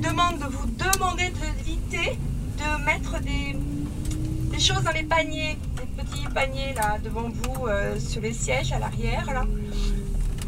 demande 0.00 0.38
de 0.38 0.44
vous 0.44 0.66
demander 0.66 1.30
d'éviter 1.30 2.18
de 2.58 2.84
mettre 2.84 3.20
des, 3.20 3.56
choses 4.58 4.82
dans 4.82 4.92
les 4.92 5.04
paniers, 5.04 5.56
des 5.76 6.02
petits 6.02 6.26
paniers 6.34 6.74
là 6.74 6.98
devant 7.02 7.28
vous 7.28 7.66
euh, 7.66 7.98
sur 7.98 8.20
les 8.20 8.32
sièges 8.32 8.72
à 8.72 8.78
l'arrière 8.78 9.26
là. 9.26 9.44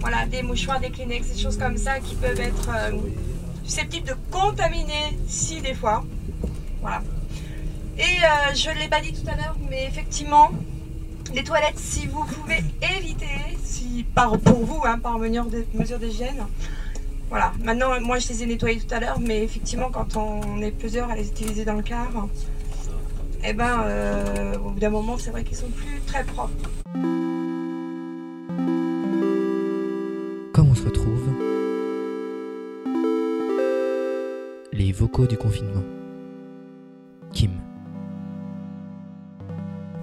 Voilà, 0.01 0.25
des 0.27 0.43
mouchoirs, 0.43 0.81
des 0.81 0.91
Kleenex, 0.91 1.29
des 1.29 1.39
choses 1.39 1.59
comme 1.59 1.77
ça 1.77 2.01
qui 2.01 2.15
peuvent 2.15 2.41
être 2.41 2.71
euh, 2.75 2.93
susceptibles 3.65 4.09
de 4.09 4.17
contaminer 4.31 5.19
si 5.29 5.61
des 5.61 5.75
fois. 5.75 6.05
Voilà. 6.81 7.03
Et 7.99 8.03
euh, 8.03 8.55
je 8.55 8.71
ne 8.71 8.77
l'ai 8.77 8.89
pas 8.89 9.01
dit 9.01 9.13
tout 9.13 9.29
à 9.29 9.37
l'heure, 9.37 9.57
mais 9.69 9.85
effectivement, 9.85 10.51
les 11.35 11.45
toilettes, 11.45 11.79
si 11.79 12.07
vous 12.07 12.25
pouvez 12.25 12.65
éviter, 12.97 13.27
si 13.63 14.05
par 14.15 14.39
pour 14.39 14.65
vous, 14.65 14.83
hein, 14.85 14.99
par 14.99 15.19
mesure 15.19 15.47
d'hygiène. 15.99 16.47
Voilà. 17.31 17.53
Maintenant, 17.63 18.01
moi, 18.01 18.19
je 18.19 18.29
les 18.29 18.43
ai 18.43 18.47
nettoyées 18.47 18.81
tout 18.81 18.93
à 18.93 18.99
l'heure, 18.99 19.21
mais 19.21 19.45
effectivement, 19.45 19.89
quand 19.91 20.17
on 20.17 20.61
est 20.61 20.73
plusieurs 20.73 21.09
à 21.09 21.15
les 21.15 21.29
utiliser 21.29 21.65
dans 21.65 21.75
le 21.75 21.83
car, 21.83 22.09
eh 23.45 23.53
ben, 23.53 23.83
euh, 23.85 24.57
au 24.59 24.71
bout 24.71 24.81
d'un 24.81 24.91
moment, 24.91 25.17
c'est 25.17 25.31
vrai 25.31 25.45
qu'ils 25.45 25.57
sont 25.57 25.71
plus 25.71 26.01
très 26.07 26.25
propres. 26.25 26.71
Comme 30.53 30.71
on 30.71 30.75
se 30.75 30.85
retrouve? 30.85 31.29
Les 34.73 34.93
vocaux 34.93 35.27
du 35.27 35.37
confinement. 35.37 36.00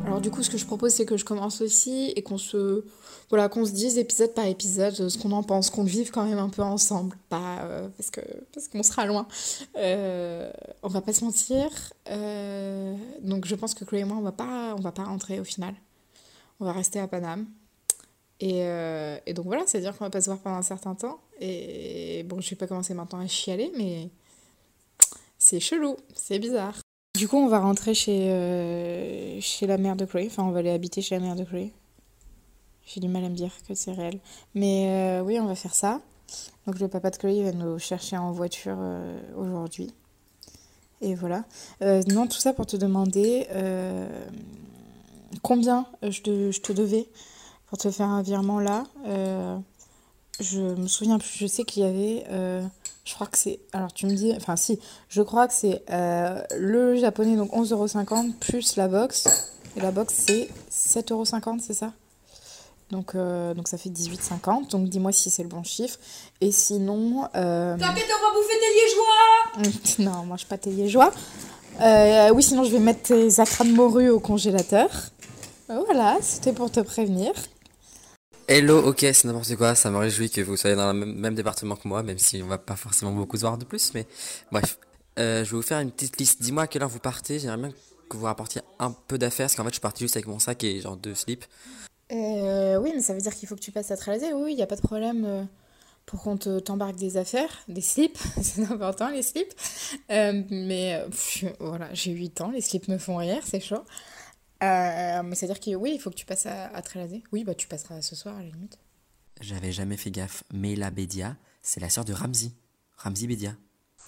Alors 0.08 0.22
du 0.22 0.32
coup, 0.32 0.42
ce 0.42 0.50
que 0.50 0.58
je 0.58 0.66
propose, 0.66 0.94
c'est 0.94 1.06
que 1.06 1.18
je 1.18 1.26
commence 1.26 1.60
aussi 1.60 2.14
et 2.16 2.24
qu'on 2.24 2.38
se, 2.38 2.86
voilà, 3.30 3.50
qu'on 3.50 3.66
se 3.66 3.72
dise 3.72 3.98
épisode 3.98 4.34
par 4.34 4.46
épisode 4.46 5.10
ce 5.10 5.18
qu'on 5.18 5.34
en 5.34 5.44
pense, 5.44 5.70
qu'on 5.70 5.84
vive 5.84 6.12
quand 6.12 6.24
même 6.24 6.38
un 6.38 6.48
peu 6.48 6.62
ensemble, 6.62 7.18
pas 7.28 7.60
euh, 7.64 7.90
parce 7.98 8.10
que 8.10 8.22
parce 8.54 8.70
qu'on 8.70 8.84
sera 8.84 9.06
loin. 9.06 9.28
Euh, 9.76 10.50
on 10.82 10.88
va 10.88 11.02
pas 11.02 11.12
se 11.12 11.26
mentir. 11.26 11.70
euh, 12.10 12.96
donc 13.22 13.46
je 13.48 13.56
pense 13.56 13.74
que 13.74 13.84
Chloé 13.84 14.00
et 14.00 14.04
moi, 14.06 14.16
on 14.16 14.22
va 14.22 14.32
pas, 14.32 14.76
on 14.78 14.82
va 14.82 14.94
pas 14.94 15.04
rentrer 15.04 15.42
au 15.42 15.44
final. 15.44 15.74
On 16.62 16.66
va 16.66 16.72
rester 16.72 17.00
à 17.02 17.08
Paname. 17.10 17.46
Et, 18.40 18.60
et 19.26 19.34
donc 19.34 19.46
voilà, 19.46 19.64
c'est-à-dire 19.68 19.98
qu'on 19.98 20.06
va 20.06 20.10
pas 20.10 20.22
se 20.22 20.28
voir 20.28 20.40
pendant 20.40 20.58
un 20.58 20.62
certain 20.62 20.96
temps. 20.96 21.20
Et 21.42 22.24
bon, 22.24 22.40
je 22.40 22.50
vais 22.52 22.56
pas 22.56 22.68
commencer 22.68 22.94
maintenant 22.94 23.20
à 23.20 23.28
chialer, 23.28 23.74
mais 23.76 24.10
c'est 25.38 25.60
chelou, 25.60 25.98
c'est 26.16 26.40
bizarre. 26.40 26.80
Du 27.18 27.28
coup, 27.28 27.38
on 27.38 27.48
va 27.48 27.60
rentrer 27.60 27.96
chez, 27.96 28.30
euh, 28.30 29.42
chez 29.42 29.66
la 29.66 29.80
mère 29.80 29.96
de 29.96 30.06
Chloé. 30.06 30.28
Enfin, 30.28 30.44
on 30.44 30.52
va 30.52 30.60
aller 30.60 30.70
habiter 30.70 31.02
chez 31.02 31.16
la 31.16 31.22
mère 31.22 31.36
de 31.36 31.44
Chloé. 31.44 31.74
J'ai 32.86 33.00
du 33.00 33.08
mal 33.08 33.26
à 33.26 33.30
me 33.30 33.36
dire 33.36 33.50
que 33.68 33.74
c'est 33.74 33.92
réel. 33.92 34.20
Mais 34.54 34.88
euh, 34.90 35.24
oui, 35.24 35.40
on 35.40 35.48
va 35.48 35.56
faire 35.56 35.74
ça. 35.74 36.00
Donc, 36.68 36.80
le 36.80 36.88
papa 36.88 37.10
de 37.10 37.18
Chloé 37.18 37.44
va 37.44 37.54
nous 37.54 37.80
chercher 37.80 38.18
en 38.18 38.32
voiture 38.32 38.76
euh, 38.78 39.20
aujourd'hui. 39.36 39.92
Et 41.02 41.16
voilà. 41.16 41.44
Non, 41.82 42.28
tout 42.28 42.38
ça 42.38 42.54
pour 42.54 42.68
te 42.68 42.78
demander 42.78 43.48
combien 45.42 45.86
je 46.04 46.22
te, 46.22 46.52
je 46.52 46.62
te 46.62 46.72
devais 46.72 47.08
pour 47.68 47.78
te 47.80 47.90
faire 47.90 48.10
un 48.10 48.22
virement 48.22 48.60
là. 48.60 48.84
Je 50.40 50.60
me 50.60 50.88
souviens 50.88 51.20
plus. 51.20 51.36
Je 51.36 51.48
sais 51.48 51.64
qu'il 51.66 51.84
y 51.84 51.86
avait. 51.86 52.26
Je 53.08 53.14
crois 53.14 53.28
que 53.28 53.38
c'est. 53.38 53.60
Alors, 53.72 53.94
tu 53.94 54.06
me 54.06 54.12
dis. 54.14 54.34
Enfin, 54.36 54.56
si. 54.58 54.80
Je 55.10 55.22
crois 55.22 55.48
que 55.48 55.54
c'est 55.54 55.82
euh, 55.90 56.42
le 56.58 56.96
japonais, 56.98 57.36
donc 57.38 57.52
11,50€ 57.54 58.34
plus 58.34 58.76
la 58.76 58.88
box. 58.88 59.28
Et 59.78 59.80
la 59.80 59.92
box, 59.92 60.14
c'est 60.28 60.50
7,50€, 60.72 61.60
c'est 61.62 61.74
ça? 61.74 61.94
Donc, 62.92 63.16
euh, 63.16 63.54
donc 63.54 63.68
ça 63.68 63.78
fait 63.78 63.90
18,50. 63.90 64.70
Donc 64.72 64.90
dis-moi 64.90 65.12
si 65.12 65.30
c'est 65.30 65.44
le 65.44 65.50
bon 65.50 65.64
chiffre. 65.64 65.98
Et 66.42 66.52
sinon. 66.52 67.28
euh, 67.36 67.78
T'inquiète, 67.78 68.06
on 68.10 68.28
va 68.28 68.34
bouffer 68.34 68.56
tes 68.60 68.74
liégeois 68.76 70.12
non, 70.12 70.22
on 70.24 70.26
mange 70.26 70.46
pas 70.46 70.58
tes 70.58 70.70
liégeois. 70.72 71.12
Euh, 71.82 72.30
oui, 72.34 72.42
sinon 72.44 72.64
je 72.64 72.72
vais 72.72 72.80
mettre 72.80 73.04
tes 73.04 73.40
acras 73.40 73.66
de 73.66 73.72
morue 73.72 74.10
au 74.10 74.20
congélateur. 74.20 74.90
Voilà, 75.68 76.18
c'était 76.22 76.54
pour 76.54 76.72
te 76.72 76.80
prévenir. 76.80 77.34
Hello, 78.50 78.80
ok, 78.80 79.00
c'est 79.00 79.26
n'importe 79.26 79.58
quoi, 79.58 79.76
ça 79.76 79.92
me 79.92 79.98
réjouit 79.98 80.30
que 80.30 80.40
vous 80.40 80.56
soyez 80.56 80.78
dans 80.78 80.94
le 80.94 81.06
même, 81.06 81.36
département 81.36 81.76
que 81.76 81.86
moi, 81.86 82.02
même 82.02 82.18
si 82.18 82.42
on 82.42 82.48
va 82.48 82.58
pas 82.58 82.78
forcément 82.78 83.12
beaucoup 83.12 83.36
se 83.36 83.42
voir 83.42 83.58
de 83.58 83.66
plus, 83.66 83.94
mais 83.94 84.06
bref. 84.54 84.80
Euh, 85.20 85.44
je 85.44 85.52
vais 85.52 85.58
vous 85.58 85.62
faire 85.62 85.82
une 85.82 85.92
petite 85.92 86.18
liste. 86.18 86.42
Dis-moi 86.42 86.64
à 86.64 86.68
quelle 86.68 86.82
heure 86.82 86.88
vous 86.88 87.00
partez, 87.00 87.40
j'aimerais 87.40 87.58
bien 87.58 87.72
que 88.08 88.16
vous 88.16 88.24
rapportiez 88.24 88.62
un 88.80 88.92
peu 88.92 89.18
d'affaires, 89.18 89.48
parce 89.48 89.56
qu'en 89.58 89.64
fait 89.64 89.72
je 89.72 89.74
suis 89.74 89.82
parti 89.82 90.06
juste 90.06 90.16
avec 90.16 90.28
mon 90.28 90.40
sac 90.40 90.64
et 90.64 90.80
genre 90.80 90.96
deux 90.96 91.14
slips. 91.14 91.44
Euh, 92.14 92.78
oui, 92.78 92.94
mais 92.96 93.02
ça 93.02 93.14
veut 93.14 93.20
dire 93.20 93.36
qu'il 93.36 93.50
faut 93.50 93.56
que 93.56 93.60
tu 93.60 93.74
passes 93.74 93.92
à 93.92 93.98
Tralazé. 93.98 94.32
Oui, 94.32 94.54
il 94.54 94.56
n'y 94.56 94.64
a 94.64 94.68
pas 94.68 94.78
de 94.78 94.82
problème 94.82 95.26
euh, 95.26 95.44
pour 96.06 96.24
qu'on 96.24 96.38
te 96.38 96.60
t'embarque 96.60 96.96
des 96.96 97.18
affaires, 97.18 97.50
des 97.68 97.82
slips. 97.82 98.18
c'est 98.42 98.64
important, 98.72 99.10
les 99.10 99.24
slips. 99.24 99.54
Mais 100.10 101.04
voilà, 101.60 101.94
j'ai 101.94 102.12
8 102.12 102.40
ans, 102.40 102.52
les 102.52 102.62
slips 102.62 102.88
me 102.88 102.98
font 102.98 103.18
rire, 103.18 103.42
c'est 103.44 103.60
chaud. 103.60 103.84
Euh, 104.64 105.22
mais 105.24 105.36
c'est-à-dire 105.36 105.60
que 105.60 105.76
oui, 105.76 105.92
il 105.96 106.00
faut 106.00 106.10
que 106.10 106.16
tu 106.16 106.26
passes 106.26 106.46
à, 106.48 106.68
à 106.68 106.82
Tralazé. 106.82 107.24
Oui, 107.32 107.44
bah 107.44 107.54
tu 107.56 107.68
passeras 107.68 108.02
ce 108.02 108.16
soir 108.16 108.36
à 108.36 108.40
la 108.40 108.46
limite. 108.50 108.78
J'avais 109.40 109.72
jamais 109.72 109.98
fait 109.98 110.10
gaffe, 110.12 110.44
mais 110.52 110.76
la 110.76 110.90
Bédia, 110.90 111.36
c'est 111.62 111.80
la 111.80 111.90
sœur 111.90 112.06
de 112.06 112.14
Ramzi. 112.14 112.54
Ramzi 112.98 113.28
Bédia. 113.28 113.56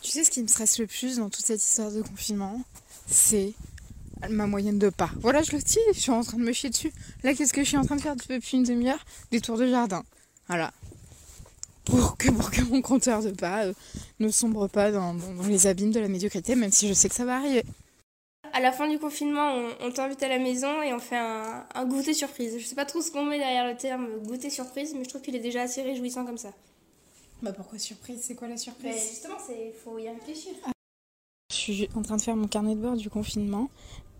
Tu 0.01 0.09
sais 0.11 0.23
ce 0.23 0.31
qui 0.31 0.41
me 0.41 0.47
stresse 0.47 0.79
le 0.79 0.87
plus 0.87 1.17
dans 1.17 1.29
toute 1.29 1.45
cette 1.45 1.61
histoire 1.61 1.91
de 1.91 2.01
confinement? 2.01 2.61
C'est 3.05 3.53
ma 4.29 4.47
moyenne 4.47 4.79
de 4.79 4.89
pas. 4.89 5.11
Voilà, 5.17 5.43
je 5.43 5.51
le 5.51 5.61
dis, 5.61 5.77
je 5.93 5.99
suis 5.99 6.11
en 6.11 6.23
train 6.23 6.37
de 6.37 6.43
me 6.43 6.51
chier 6.53 6.69
dessus. 6.69 6.91
Là, 7.23 7.33
qu'est-ce 7.35 7.53
que 7.53 7.63
je 7.63 7.67
suis 7.67 7.77
en 7.77 7.85
train 7.85 7.95
de 7.97 8.01
faire 8.01 8.15
depuis 8.15 8.57
une 8.57 8.63
demi-heure? 8.63 9.05
Des 9.31 9.41
tours 9.41 9.57
de 9.57 9.67
jardin. 9.69 10.03
Voilà. 10.47 10.73
Pour 11.85 12.17
que, 12.17 12.29
pour 12.31 12.49
que 12.51 12.61
mon 12.61 12.81
compteur 12.81 13.21
de 13.23 13.31
pas 13.31 13.65
euh, 13.65 13.73
ne 14.19 14.29
sombre 14.29 14.67
pas 14.67 14.91
dans, 14.91 15.13
dans- 15.13 15.33
dans 15.33 15.43
les 15.47 15.67
abîmes 15.67 15.91
de 15.91 15.99
la 15.99 16.07
médiocrité, 16.07 16.55
même 16.55 16.71
si 16.71 16.87
je 16.87 16.93
sais 16.93 17.09
que 17.09 17.15
ça 17.15 17.25
va 17.25 17.37
arriver. 17.37 17.63
À 18.53 18.59
la 18.61 18.71
fin 18.71 18.87
du 18.89 18.99
confinement, 18.99 19.53
on, 19.53 19.87
on 19.87 19.91
t'invite 19.91 20.21
à 20.23 20.27
la 20.27 20.39
maison 20.39 20.81
et 20.81 20.93
on 20.93 20.99
fait 20.99 21.17
un, 21.17 21.65
un 21.73 21.85
goûter 21.85 22.13
surprise. 22.13 22.57
Je 22.57 22.65
sais 22.65 22.75
pas 22.75 22.85
trop 22.85 23.01
ce 23.01 23.11
qu'on 23.11 23.23
met 23.25 23.37
derrière 23.37 23.67
le 23.67 23.77
terme 23.77 24.07
goûter 24.25 24.49
surprise, 24.49 24.93
mais 24.95 25.03
je 25.03 25.09
trouve 25.09 25.21
qu'il 25.21 25.35
est 25.35 25.39
déjà 25.39 25.61
assez 25.61 25.81
réjouissant 25.81 26.25
comme 26.25 26.37
ça. 26.37 26.51
Bah 27.41 27.53
pourquoi 27.53 27.79
surprise? 27.79 28.19
C'est 28.21 28.35
quoi 28.35 28.47
la 28.47 28.57
surprise? 28.57 28.93
Mais 28.93 28.99
justement, 28.99 29.35
il 29.49 29.71
faut 29.73 29.97
y 29.97 30.09
réfléchir. 30.09 30.51
Je 31.51 31.55
suis 31.55 31.89
en 31.95 32.01
train 32.01 32.17
de 32.17 32.21
faire 32.21 32.35
mon 32.35 32.47
carnet 32.47 32.75
de 32.75 32.81
bord 32.81 32.95
du 32.95 33.09
confinement. 33.09 33.69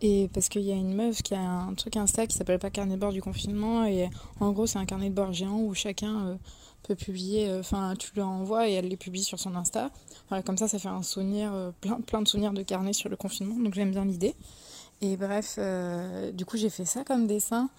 Et 0.02 0.30
parce 0.34 0.48
qu'il 0.48 0.62
y 0.62 0.72
a 0.72 0.76
une 0.76 0.94
meuf 0.94 1.22
qui 1.22 1.34
a 1.34 1.42
un 1.42 1.74
truc 1.74 1.98
Insta 1.98 2.26
qui 2.26 2.36
s'appelle 2.36 2.60
pas 2.60 2.70
carnet 2.70 2.96
de 2.96 3.00
bord 3.00 3.12
du 3.12 3.22
confinement. 3.22 3.86
Et 3.86 4.10
en 4.40 4.52
gros, 4.52 4.66
c'est 4.66 4.80
un 4.80 4.86
carnet 4.86 5.10
de 5.10 5.16
bord 5.16 5.34
géant 5.34 5.60
où 5.60 5.74
chacun 5.74 6.28
euh, 6.28 6.36
peut 6.84 6.96
publier. 6.96 7.50
euh, 7.50 7.60
Enfin, 7.60 7.96
tu 8.00 8.12
leur 8.16 8.30
envoies 8.30 8.70
et 8.70 8.74
elle 8.74 8.88
les 8.88 8.98
publie 8.98 9.24
sur 9.24 9.40
son 9.40 9.56
Insta. 9.56 9.92
Voilà, 10.30 10.42
comme 10.42 10.58
ça, 10.58 10.70
ça 10.70 10.80
fait 10.80 10.88
un 10.88 11.04
souvenir, 11.04 11.54
euh, 11.54 11.72
plein, 11.82 12.00
plein 12.00 12.22
de 12.22 12.28
souvenirs 12.28 12.54
de 12.54 12.64
carnet 12.64 12.94
sur 12.94 13.10
le 13.10 13.18
confinement. 13.18 13.56
Donc 13.56 13.74
j'aime 13.74 13.92
bien 13.92 14.06
l'idée. 14.06 14.36
Et 15.02 15.18
bref, 15.18 15.58
du 16.34 16.46
coup, 16.46 16.58
j'ai 16.58 16.70
fait 16.70 16.86
ça 16.86 17.04
comme 17.06 17.26
dessin 17.26 17.70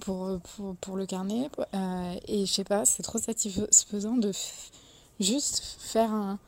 pour, 0.00 0.38
pour, 0.40 0.76
pour 0.76 0.96
le 0.96 1.06
carnet. 1.06 1.48
Et 2.28 2.46
je 2.46 2.52
sais 2.52 2.62
pas, 2.62 2.84
c'est 2.84 3.02
trop 3.02 3.18
satisfaisant 3.18 4.16
de 4.16 4.30
juste 5.18 5.76
faire 5.80 6.12
un. 6.12 6.38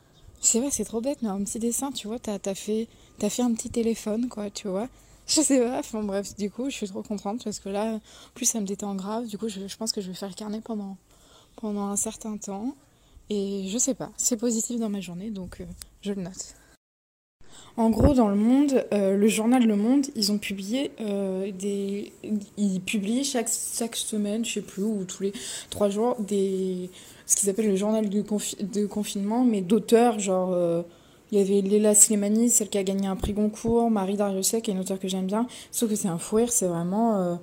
Sais 0.40 0.60
pas, 0.60 0.70
c'est 0.70 0.84
trop 0.84 1.00
bête, 1.00 1.18
mais 1.22 1.28
un 1.28 1.42
petit 1.42 1.58
dessin, 1.58 1.90
tu 1.90 2.06
vois, 2.06 2.18
t'as 2.20 2.38
as 2.46 2.54
fait, 2.54 2.88
fait 3.18 3.42
un 3.42 3.52
petit 3.54 3.70
téléphone, 3.70 4.28
quoi, 4.28 4.50
tu 4.50 4.68
vois. 4.68 4.88
Je 5.34 5.42
sais 5.42 5.60
pas, 5.60 5.78
enfin 5.78 6.02
bref, 6.02 6.34
du 6.36 6.50
coup, 6.50 6.70
je 6.70 6.74
suis 6.74 6.88
trop 6.88 7.02
contente 7.02 7.44
parce 7.44 7.60
que 7.60 7.68
là, 7.68 8.00
plus, 8.34 8.46
ça 8.46 8.60
me 8.60 8.66
détend 8.66 8.94
grave. 8.96 9.26
Du 9.26 9.38
coup, 9.38 9.48
je, 9.48 9.60
je 9.68 9.76
pense 9.76 9.92
que 9.92 10.00
je 10.00 10.08
vais 10.08 10.14
faire 10.14 10.28
le 10.28 10.34
carnet 10.34 10.60
pendant, 10.60 10.96
pendant 11.56 11.86
un 11.86 11.96
certain 11.96 12.36
temps. 12.36 12.74
Et 13.28 13.66
je 13.68 13.78
sais 13.78 13.94
pas, 13.94 14.10
c'est 14.16 14.36
positif 14.36 14.80
dans 14.80 14.88
ma 14.88 15.00
journée, 15.00 15.30
donc 15.30 15.60
euh, 15.60 15.64
je 16.02 16.12
le 16.12 16.22
note. 16.22 16.54
En 17.76 17.90
gros, 17.90 18.12
dans 18.12 18.28
le 18.28 18.34
monde, 18.34 18.84
euh, 18.92 19.16
le 19.16 19.28
journal 19.28 19.64
Le 19.64 19.76
Monde, 19.76 20.06
ils 20.16 20.32
ont 20.32 20.38
publié 20.38 20.90
euh, 21.00 21.52
des. 21.52 22.12
Ils 22.56 22.80
publient 22.80 23.24
chaque, 23.24 23.48
chaque 23.48 23.94
semaine, 23.94 24.44
je 24.44 24.54
sais 24.54 24.60
plus, 24.62 24.82
ou 24.82 25.04
tous 25.04 25.22
les 25.22 25.32
trois 25.70 25.88
jours, 25.88 26.16
des, 26.18 26.90
ce 27.26 27.36
qu'ils 27.36 27.48
appellent 27.48 27.68
le 27.68 27.76
journal 27.76 28.08
de, 28.08 28.22
confi- 28.22 28.56
de 28.68 28.84
confinement, 28.86 29.44
mais 29.44 29.60
d'auteurs, 29.60 30.18
genre. 30.18 30.52
Il 31.32 31.38
y 31.38 31.40
avait 31.40 31.60
Léla 31.60 31.94
Slimani, 31.94 32.50
celle 32.50 32.68
qui 32.68 32.78
a 32.78 32.82
gagné 32.82 33.06
un 33.06 33.16
prix 33.16 33.32
Goncourt, 33.32 33.90
Marie 33.90 34.16
Dariussec, 34.16 34.64
qui 34.64 34.70
est 34.70 34.74
une 34.74 34.80
auteure 34.80 34.98
que 34.98 35.08
j'aime 35.08 35.26
bien. 35.26 35.46
Sauf 35.70 35.88
que 35.88 35.96
c'est 35.96 36.08
un 36.08 36.18
fou 36.18 36.36
rire, 36.36 36.50
c'est 36.52 36.66
vraiment. 36.66 37.16
euh, 37.20 37.34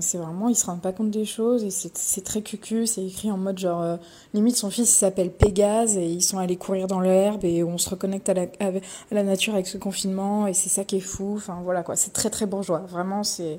c'est 0.00 0.18
vraiment. 0.18 0.48
Ils 0.48 0.54
se 0.54 0.66
rendent 0.66 0.80
pas 0.80 0.92
compte 0.92 1.10
des 1.10 1.24
choses 1.24 1.64
et 1.64 1.70
c'est 1.70 2.24
très 2.24 2.42
cucu. 2.42 2.86
C'est 2.86 3.04
écrit 3.04 3.30
en 3.30 3.36
mode 3.36 3.58
genre. 3.58 3.82
euh, 3.82 3.96
limite, 4.34 4.56
son 4.56 4.70
fils 4.70 4.90
il 4.90 4.98
s'appelle 4.98 5.32
Pégase 5.32 5.96
et 5.96 6.06
ils 6.06 6.22
sont 6.22 6.38
allés 6.38 6.56
courir 6.56 6.86
dans 6.86 7.00
l'herbe 7.00 7.44
et 7.44 7.64
on 7.64 7.78
se 7.78 7.90
reconnecte 7.90 8.28
à 8.28 8.34
la, 8.34 9.22
nature 9.24 9.54
avec 9.54 9.66
ce 9.66 9.78
confinement 9.78 10.46
et 10.46 10.54
c'est 10.54 10.68
ça 10.68 10.84
qui 10.84 10.96
est 10.96 11.00
fou. 11.00 11.34
Enfin 11.36 11.60
voilà 11.64 11.82
quoi, 11.82 11.96
c'est 11.96 12.12
très 12.12 12.30
très 12.30 12.46
bourgeois. 12.46 12.80
Vraiment, 12.88 13.24
c'est 13.24 13.58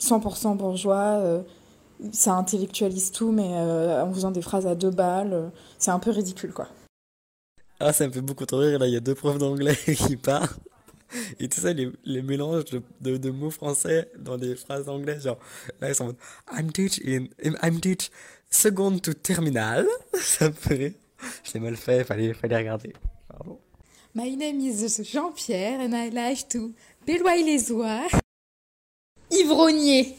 100% 0.00 0.56
bourgeois. 0.56 1.18
euh, 1.20 1.42
ça 2.12 2.34
intellectualise 2.34 3.10
tout, 3.10 3.32
mais 3.32 3.48
euh, 3.54 4.04
en 4.04 4.12
faisant 4.12 4.30
des 4.30 4.42
phrases 4.42 4.66
à 4.66 4.74
deux 4.74 4.90
balles. 4.90 5.50
c'est 5.78 5.90
un 5.90 5.98
peu 5.98 6.10
ridicule 6.10 6.52
quoi. 6.52 6.68
Ah, 7.78 7.92
ça 7.92 8.06
me 8.06 8.12
fait 8.12 8.22
beaucoup 8.22 8.46
trop 8.46 8.58
rire, 8.58 8.78
là, 8.78 8.86
il 8.86 8.94
y 8.94 8.96
a 8.96 9.00
deux 9.00 9.14
profs 9.14 9.38
d'anglais 9.38 9.76
qui 9.84 10.16
parlent. 10.16 10.48
Et 11.38 11.48
tu 11.48 11.60
sais, 11.60 11.74
les, 11.74 11.92
les 12.04 12.22
mélanges 12.22 12.64
de, 13.00 13.16
de, 13.16 13.30
mots 13.30 13.50
français 13.50 14.10
dans 14.18 14.36
des 14.36 14.56
phrases 14.56 14.88
anglaises, 14.88 15.24
genre, 15.24 15.38
là, 15.80 15.90
ils 15.90 15.94
sont 15.94 16.04
en 16.04 16.06
mode, 16.06 16.16
I'm 16.52 16.72
teach 16.72 17.00
in, 17.04 17.26
I'm 17.62 17.80
teach 17.80 18.10
second 18.50 18.98
to 19.00 19.12
terminal. 19.14 19.86
Ça 20.14 20.48
me 20.48 20.54
fait 20.54 20.74
rire. 20.74 20.92
Je 21.44 21.52
l'ai 21.54 21.60
mal 21.60 21.76
fait, 21.76 22.04
fallait, 22.04 22.34
fallait 22.34 22.56
regarder. 22.56 22.92
Pardon. 23.28 23.58
My 24.14 24.34
name 24.34 24.60
is 24.60 25.02
Jean-Pierre 25.04 25.80
and 25.80 25.94
I 25.94 26.08
like 26.10 26.48
to 26.48 26.72
les 27.06 27.70
oies. 27.70 28.08
Ivrognier. 29.30 30.16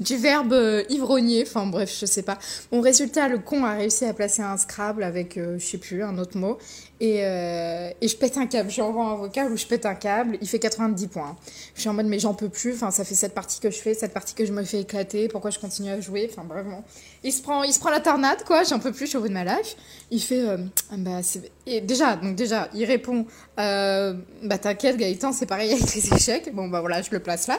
Du 0.00 0.16
verbe 0.16 0.52
euh, 0.52 0.84
ivrognier, 0.90 1.42
enfin 1.44 1.66
bref, 1.66 1.92
je 2.00 2.06
sais 2.06 2.22
pas. 2.22 2.38
Mon 2.70 2.80
résultat, 2.80 3.26
le 3.26 3.38
con 3.38 3.64
a 3.64 3.72
réussi 3.74 4.04
à 4.04 4.14
placer 4.14 4.42
un 4.42 4.56
Scrabble 4.56 5.02
avec, 5.02 5.36
euh, 5.36 5.58
je 5.58 5.64
sais 5.64 5.78
plus, 5.78 6.04
un 6.04 6.18
autre 6.18 6.38
mot. 6.38 6.56
Et, 7.00 7.24
euh, 7.24 7.90
et 8.00 8.06
je 8.06 8.16
pète 8.16 8.36
un 8.38 8.46
câble. 8.46 8.70
Je 8.70 8.76
lui 8.76 8.82
envoie 8.82 9.06
un 9.06 9.16
vocal 9.16 9.50
où 9.50 9.56
je 9.56 9.66
pète 9.66 9.86
un 9.86 9.96
câble. 9.96 10.38
Il 10.40 10.48
fait 10.48 10.60
90 10.60 11.08
points. 11.08 11.36
Je 11.74 11.80
suis 11.80 11.88
en 11.88 11.94
mode, 11.94 12.06
mais 12.06 12.20
j'en 12.20 12.32
peux 12.32 12.48
plus. 12.48 12.74
Enfin, 12.74 12.92
ça 12.92 13.04
fait 13.04 13.16
cette 13.16 13.34
partie 13.34 13.58
que 13.58 13.70
je 13.70 13.78
fais, 13.78 13.92
cette 13.94 14.12
partie 14.14 14.34
que 14.34 14.46
je 14.46 14.52
me 14.52 14.62
fais 14.62 14.82
éclater. 14.82 15.26
Pourquoi 15.26 15.50
je 15.50 15.58
continue 15.58 15.90
à 15.90 16.00
jouer? 16.00 16.30
Enfin, 16.30 16.46
vraiment. 16.48 16.84
Il 17.24 17.32
se 17.32 17.42
prend, 17.42 17.64
il 17.64 17.72
se 17.72 17.80
prend 17.80 17.90
la 17.90 18.00
tornade, 18.00 18.44
quoi. 18.44 18.62
J'en 18.62 18.78
peux 18.78 18.92
plus, 18.92 19.06
je 19.06 19.10
suis 19.10 19.18
au 19.18 19.22
bout 19.22 19.28
de 19.28 19.32
ma 19.34 19.44
life. 19.44 19.74
Il 20.12 20.22
fait, 20.22 20.40
euh, 20.48 20.58
Ah, 20.92 20.96
bah. 20.96 21.20
Et 21.66 21.80
déjà, 21.80 22.14
donc 22.14 22.36
déjà, 22.36 22.68
il 22.72 22.84
répond, 22.84 23.26
bah, 23.56 24.58
t'inquiète, 24.60 24.96
Gaëtan, 24.96 25.32
c'est 25.32 25.46
pareil 25.46 25.72
avec 25.72 25.92
les 25.92 26.14
échecs. 26.14 26.54
Bon, 26.54 26.68
bah 26.68 26.80
voilà, 26.80 27.02
je 27.02 27.10
le 27.10 27.18
place 27.18 27.48
là. 27.48 27.58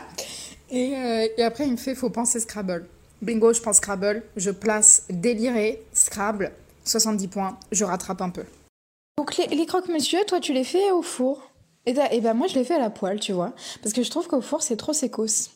Et, 0.71 0.95
euh, 0.95 1.27
et 1.37 1.43
après, 1.43 1.65
il 1.65 1.71
me 1.71 1.77
fait, 1.77 1.95
faut 1.95 2.09
penser 2.09 2.39
Scrabble. 2.39 2.85
Bingo, 3.21 3.53
je 3.53 3.61
pense 3.61 3.77
Scrabble. 3.77 4.23
Je 4.35 4.51
place 4.51 5.05
déliré, 5.09 5.83
Scrabble, 5.93 6.51
70 6.85 7.27
points. 7.27 7.57
Je 7.71 7.83
rattrape 7.83 8.21
un 8.21 8.29
peu. 8.29 8.43
Donc 9.17 9.35
les, 9.35 9.47
les 9.47 9.65
croque-monsieur, 9.65 10.19
toi 10.27 10.39
tu 10.39 10.53
les 10.53 10.63
fais 10.63 10.91
au 10.91 11.01
four 11.01 11.51
Et 11.85 11.91
ben 11.91 12.07
et 12.09 12.21
bah, 12.21 12.33
moi 12.33 12.47
je 12.47 12.55
les 12.55 12.63
fais 12.63 12.75
à 12.75 12.79
la 12.79 12.89
poêle, 12.89 13.19
tu 13.19 13.33
vois. 13.33 13.53
Parce 13.83 13.93
que 13.93 14.01
je 14.01 14.09
trouve 14.09 14.27
qu'au 14.27 14.39
four 14.39 14.63
c'est 14.63 14.77
trop 14.77 14.93
sécos. 14.93 15.49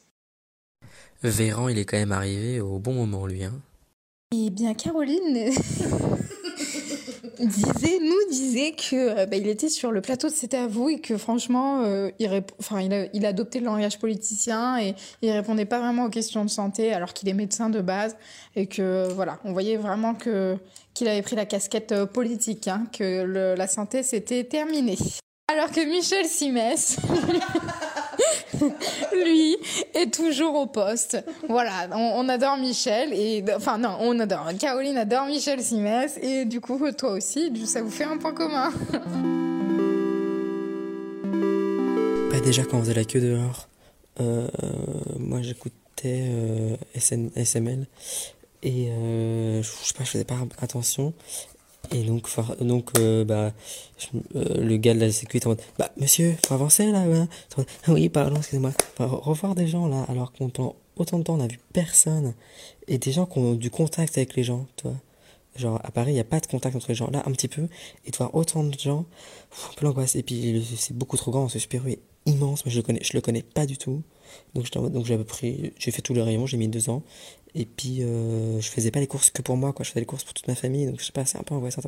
Véran, 1.23 1.69
il 1.69 1.77
est 1.77 1.85
quand 1.85 1.95
même 1.95 2.11
arrivé 2.11 2.59
au 2.59 2.77
bon 2.77 2.91
moment, 2.91 3.25
lui. 3.25 3.45
Hein. 3.45 3.53
Et 4.35 4.49
bien 4.49 4.73
Caroline 4.73 5.53
disait, 7.39 7.99
nous 8.01 8.29
disait 8.29 8.71
que 8.71 8.95
euh, 8.95 9.25
bah, 9.25 9.37
il 9.37 9.47
était 9.47 9.69
sur 9.69 9.91
le 9.91 10.01
plateau 10.01 10.27
de 10.27 10.33
C'était 10.33 10.57
à 10.57 10.67
vous 10.67 10.89
et 10.89 10.99
que 10.99 11.17
franchement 11.17 11.83
euh, 11.83 12.09
il, 12.19 12.29
enfin, 12.59 12.81
il, 12.81 12.93
a, 12.93 13.05
il 13.13 13.25
a 13.25 13.29
adopté 13.29 13.59
le 13.59 13.65
langage 13.65 13.99
politicien 13.99 14.79
et 14.79 14.95
il 15.21 15.31
répondait 15.31 15.65
pas 15.65 15.79
vraiment 15.79 16.05
aux 16.05 16.09
questions 16.09 16.43
de 16.45 16.49
santé 16.49 16.93
alors 16.93 17.13
qu'il 17.13 17.29
est 17.29 17.33
médecin 17.33 17.69
de 17.69 17.81
base 17.81 18.15
et 18.55 18.67
que 18.67 19.11
voilà, 19.13 19.39
on 19.43 19.53
voyait 19.53 19.77
vraiment 19.77 20.13
que 20.13 20.57
qu'il 20.93 21.07
avait 21.07 21.23
pris 21.23 21.35
la 21.35 21.45
casquette 21.45 21.91
euh, 21.91 22.05
politique, 22.05 22.67
hein, 22.67 22.85
que 22.91 23.23
la 23.55 23.67
santé 23.67 24.03
c'était 24.03 24.43
terminé. 24.43 24.97
Alors 25.51 25.71
que 25.71 25.81
Michel 25.85 26.25
Simès, 26.25 26.97
lui, 29.13 29.57
est 29.93 30.13
toujours 30.13 30.55
au 30.55 30.65
poste. 30.65 31.17
Voilà, 31.49 31.87
on, 31.91 32.27
adore 32.29 32.57
Michel 32.57 33.13
et 33.13 33.43
enfin 33.55 33.77
non, 33.77 33.97
on 33.99 34.19
adore. 34.19 34.49
Caroline 34.59 34.97
adore 34.97 35.25
Michel 35.25 35.61
Simès 35.61 36.17
et 36.21 36.45
du 36.45 36.61
coup 36.61 36.79
toi 36.91 37.11
aussi, 37.11 37.51
ça 37.65 37.81
vous 37.81 37.91
fait 37.91 38.05
un 38.05 38.17
point 38.17 38.33
commun. 38.33 38.71
Bah, 42.33 42.39
déjà, 42.39 42.63
quand 42.63 42.77
on 42.77 42.81
faisait 42.81 42.95
la 42.95 43.05
queue 43.05 43.21
dehors, 43.21 43.67
euh, 44.19 44.47
moi 45.19 45.43
j'écoutais 45.43 46.25
euh, 46.27 46.75
SML 46.95 47.85
et 48.63 48.89
euh, 48.89 49.61
je 49.61 49.67
sais 49.67 49.93
pas, 49.93 50.03
je 50.03 50.09
faisais 50.09 50.23
pas 50.23 50.37
attention. 50.59 51.13
Et 51.91 52.03
donc, 52.03 52.27
donc 52.61 52.91
euh, 52.97 53.23
bah, 53.23 53.51
euh, 54.35 54.61
le 54.61 54.77
gars 54.77 54.93
de 54.93 54.99
la 54.99 55.11
sécurité 55.11 55.47
en 55.47 55.51
mode 55.51 55.61
Bah, 55.77 55.91
monsieur, 55.97 56.35
faut 56.45 56.53
avancer 56.53 56.91
là. 56.91 57.03
Ah 57.57 57.93
oui, 57.93 58.09
pardon, 58.09 58.37
excusez-moi. 58.37 58.71
Revoir 58.99 59.53
des 59.53 59.67
gens 59.67 59.87
là, 59.87 60.05
alors 60.07 60.31
qu'on 60.31 60.49
pendant 60.49 60.75
autant 60.95 61.19
de 61.19 61.23
temps 61.23 61.35
on 61.35 61.41
a 61.41 61.47
vu 61.47 61.59
personne. 61.73 62.33
Et 62.87 62.97
des 62.97 63.11
gens 63.11 63.25
qui 63.25 63.39
ont 63.39 63.53
du 63.53 63.69
contact 63.69 64.17
avec 64.17 64.35
les 64.35 64.43
gens, 64.43 64.65
tu 64.77 64.87
vois. 64.87 64.97
Genre, 65.55 65.79
à 65.83 65.91
Paris, 65.91 66.11
il 66.11 66.15
n'y 66.15 66.19
a 66.19 66.23
pas 66.25 66.39
de 66.39 66.47
contact 66.47 66.75
entre 66.75 66.87
les 66.89 66.95
gens. 66.95 67.11
Là, 67.11 67.21
un 67.25 67.31
petit 67.31 67.47
peu. 67.47 67.67
Et 68.05 68.11
de 68.11 68.17
voir 68.17 68.33
autant 68.33 68.63
de 68.63 68.77
gens, 68.77 69.05
un 69.69 69.73
peu 69.75 69.85
l'angoisse. 69.85 70.15
Et 70.15 70.23
puis, 70.23 70.65
c'est 70.77 70.97
beaucoup 70.97 71.15
trop 71.15 71.31
grand. 71.31 71.47
Ce 71.47 71.59
Super 71.59 71.87
est 71.87 71.99
immense, 72.25 72.65
mais 72.65 72.71
je 72.71 72.77
le 72.77 72.83
connais, 72.83 73.03
je 73.03 73.13
le 73.13 73.21
connais 73.21 73.43
pas 73.43 73.65
du 73.65 73.77
tout. 73.77 74.01
Donc, 74.53 74.65
j'étais 74.65 74.77
en 74.77 74.83
mode- 74.83 74.93
donc 74.93 75.05
j'ai 75.05 75.17
pris, 75.17 75.73
j'ai 75.77 75.91
fait 75.91 76.01
tous 76.01 76.13
les 76.13 76.21
rayons, 76.21 76.45
j'ai 76.45 76.57
mis 76.57 76.67
deux 76.67 76.89
ans. 76.89 77.03
Et 77.55 77.65
puis, 77.65 78.01
euh, 78.01 78.59
je 78.59 78.69
faisais 78.69 78.91
pas 78.91 78.99
les 78.99 79.07
courses 79.07 79.29
que 79.29 79.41
pour 79.41 79.57
moi, 79.57 79.73
quoi. 79.73 79.83
Je 79.83 79.89
faisais 79.89 79.99
les 79.99 80.05
courses 80.05 80.23
pour 80.23 80.33
toute 80.33 80.47
ma 80.47 80.55
famille. 80.55 80.85
Donc, 80.87 80.99
je 80.99 81.05
sais 81.05 81.11
pas, 81.11 81.25
c'est 81.25 81.37
un 81.37 81.43
peu 81.43 81.53
angoissant. 81.53 81.81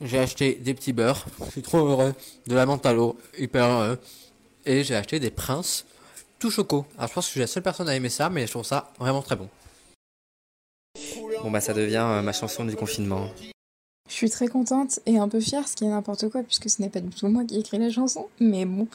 J'ai 0.00 0.18
acheté 0.18 0.54
des 0.54 0.74
petits 0.74 0.92
beurres. 0.92 1.26
Je 1.46 1.50
suis 1.52 1.62
trop 1.62 1.78
heureux. 1.78 2.14
De 2.46 2.54
la 2.54 2.62
à 2.62 2.92
l'eau. 2.92 3.18
Hyper 3.38 3.64
heureux. 3.64 3.98
Et 4.66 4.82
j'ai 4.82 4.96
acheté 4.96 5.20
des 5.20 5.30
princes 5.30 5.84
tout 6.38 6.50
choco. 6.50 6.86
Alors, 6.96 7.08
je 7.08 7.14
pense 7.14 7.24
que 7.26 7.28
je 7.28 7.32
suis 7.32 7.40
la 7.40 7.46
seule 7.46 7.62
personne 7.62 7.88
à 7.88 7.94
aimer 7.94 8.08
ça, 8.08 8.30
mais 8.30 8.46
je 8.46 8.50
trouve 8.50 8.64
ça 8.64 8.92
vraiment 8.98 9.22
très 9.22 9.36
bon. 9.36 9.48
Bon, 11.42 11.50
bah, 11.50 11.60
ça 11.60 11.72
devient 11.74 12.04
euh, 12.04 12.22
ma 12.22 12.32
chanson 12.32 12.64
du 12.64 12.76
confinement. 12.76 13.28
Je 14.08 14.14
suis 14.14 14.30
très 14.30 14.48
contente 14.48 14.98
et 15.06 15.18
un 15.18 15.28
peu 15.28 15.40
fière, 15.40 15.68
ce 15.68 15.76
qui 15.76 15.84
est 15.84 15.88
n'importe 15.88 16.28
quoi 16.28 16.42
puisque 16.42 16.68
ce 16.68 16.82
n'est 16.82 16.88
pas 16.88 17.00
du 17.00 17.10
tout 17.10 17.28
moi 17.28 17.44
qui 17.44 17.56
ai 17.56 17.60
écrit 17.60 17.78
la 17.78 17.90
chanson, 17.90 18.28
mais 18.40 18.64
bon, 18.64 18.88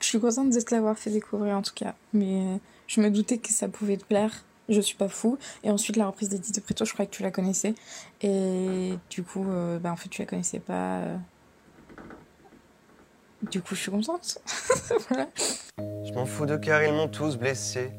je 0.00 0.06
suis 0.06 0.20
contente 0.20 0.50
de 0.50 0.60
te 0.60 0.74
l'avoir 0.74 0.98
fait 0.98 1.10
découvrir 1.10 1.56
en 1.56 1.62
tout 1.62 1.74
cas. 1.74 1.94
Mais 2.12 2.40
euh, 2.40 2.56
je 2.86 3.00
me 3.00 3.10
doutais 3.10 3.38
que 3.38 3.50
ça 3.50 3.68
pouvait 3.68 3.96
te 3.96 4.04
plaire. 4.04 4.44
Je 4.68 4.80
suis 4.80 4.96
pas 4.96 5.08
fou. 5.08 5.38
Et 5.62 5.70
ensuite, 5.70 5.96
la 5.96 6.06
reprise 6.06 6.28
d'Edith 6.28 6.54
de 6.54 6.60
Preto, 6.60 6.84
je 6.84 6.92
croyais 6.92 7.08
que 7.08 7.14
tu 7.14 7.22
la 7.22 7.30
connaissais. 7.30 7.74
Et 8.22 8.94
du 9.10 9.22
coup, 9.22 9.44
euh, 9.48 9.78
bah, 9.78 9.92
en 9.92 9.96
fait, 9.96 10.08
tu 10.08 10.20
la 10.22 10.26
connaissais 10.26 10.58
pas. 10.58 10.98
euh. 10.98 11.16
Du 13.50 13.60
coup, 13.60 13.74
je 13.74 13.80
suis 13.82 13.90
contente. 13.90 14.38
voilà. 15.08 15.28
Je 16.04 16.12
m'en 16.14 16.26
fous 16.26 16.46
de 16.46 16.56
car 16.56 16.82
ils 16.82 16.92
m'ont 16.92 17.08
tous 17.08 17.36
blessé. 17.36 17.90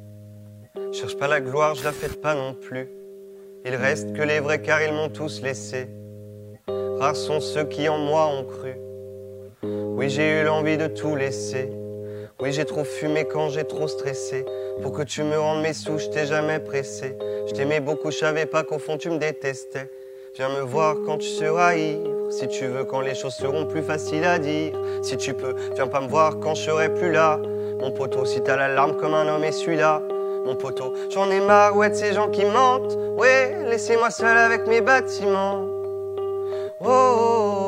Cherche 0.91 1.17
pas 1.17 1.27
la 1.27 1.39
gloire, 1.39 1.75
je 1.75 1.83
la 1.83 1.91
fête 1.91 2.21
pas 2.21 2.35
non 2.35 2.53
plus. 2.53 2.87
Il 3.65 3.75
reste 3.75 4.13
que 4.13 4.21
les 4.21 4.39
vrais 4.39 4.61
car 4.61 4.81
ils 4.81 4.93
m'ont 4.93 5.09
tous 5.09 5.41
laissé. 5.41 5.87
Rares 6.67 7.15
sont 7.15 7.39
ceux 7.39 7.65
qui 7.65 7.87
en 7.87 7.97
moi 7.97 8.27
ont 8.27 8.43
cru. 8.43 8.75
Oui, 9.63 10.09
j'ai 10.09 10.41
eu 10.41 10.43
l'envie 10.43 10.77
de 10.77 10.87
tout 10.87 11.15
laisser. 11.15 11.69
Oui, 12.39 12.51
j'ai 12.51 12.65
trop 12.65 12.83
fumé 12.83 13.25
quand 13.25 13.49
j'ai 13.49 13.63
trop 13.63 13.87
stressé. 13.87 14.45
Pour 14.83 14.91
que 14.91 15.01
tu 15.01 15.23
me 15.23 15.39
rendes 15.39 15.63
mes 15.63 15.73
sous, 15.73 15.97
je 15.97 16.07
t'ai 16.07 16.27
jamais 16.27 16.59
pressé. 16.59 17.17
Je 17.47 17.53
t'aimais 17.53 17.79
beaucoup, 17.79 18.11
je 18.11 18.17
savais 18.17 18.45
pas 18.45 18.63
qu'au 18.63 18.77
fond 18.77 18.97
tu 18.97 19.09
me 19.09 19.17
détestais. 19.17 19.89
Viens 20.35 20.49
me 20.49 20.61
voir 20.61 20.97
quand 21.03 21.17
tu 21.17 21.27
seras 21.27 21.75
ivre. 21.75 22.29
Si 22.29 22.47
tu 22.47 22.67
veux, 22.67 22.83
quand 22.83 23.01
les 23.01 23.15
choses 23.15 23.33
seront 23.33 23.65
plus 23.65 23.81
faciles 23.81 24.23
à 24.23 24.37
dire. 24.37 24.73
Si 25.01 25.17
tu 25.17 25.33
peux, 25.33 25.55
viens 25.73 25.87
pas 25.87 25.99
me 25.99 26.07
voir 26.07 26.39
quand 26.39 26.53
je 26.53 26.61
serai 26.61 26.93
plus 26.93 27.11
là. 27.11 27.39
Mon 27.79 27.89
poteau, 27.91 28.23
si 28.23 28.43
t'as 28.43 28.55
la 28.55 28.67
larme 28.67 28.97
comme 28.97 29.15
un 29.15 29.27
homme 29.27 29.43
et 29.43 29.51
celui-là. 29.51 30.03
Mon 30.45 30.55
poteau, 30.55 30.93
j'en 31.09 31.31
ai 31.31 31.39
marre, 31.39 31.75
ouais, 31.75 31.89
de 31.89 31.95
ces 31.95 32.13
gens 32.13 32.29
qui 32.29 32.45
mentent. 32.45 32.95
Ouais, 33.17 33.63
laissez-moi 33.67 34.11
seul 34.11 34.37
avec 34.37 34.67
mes 34.67 34.81
bâtiments. 34.81 35.65
Oh, 36.81 36.85
oh, 36.85 37.15
oh, 37.19 37.66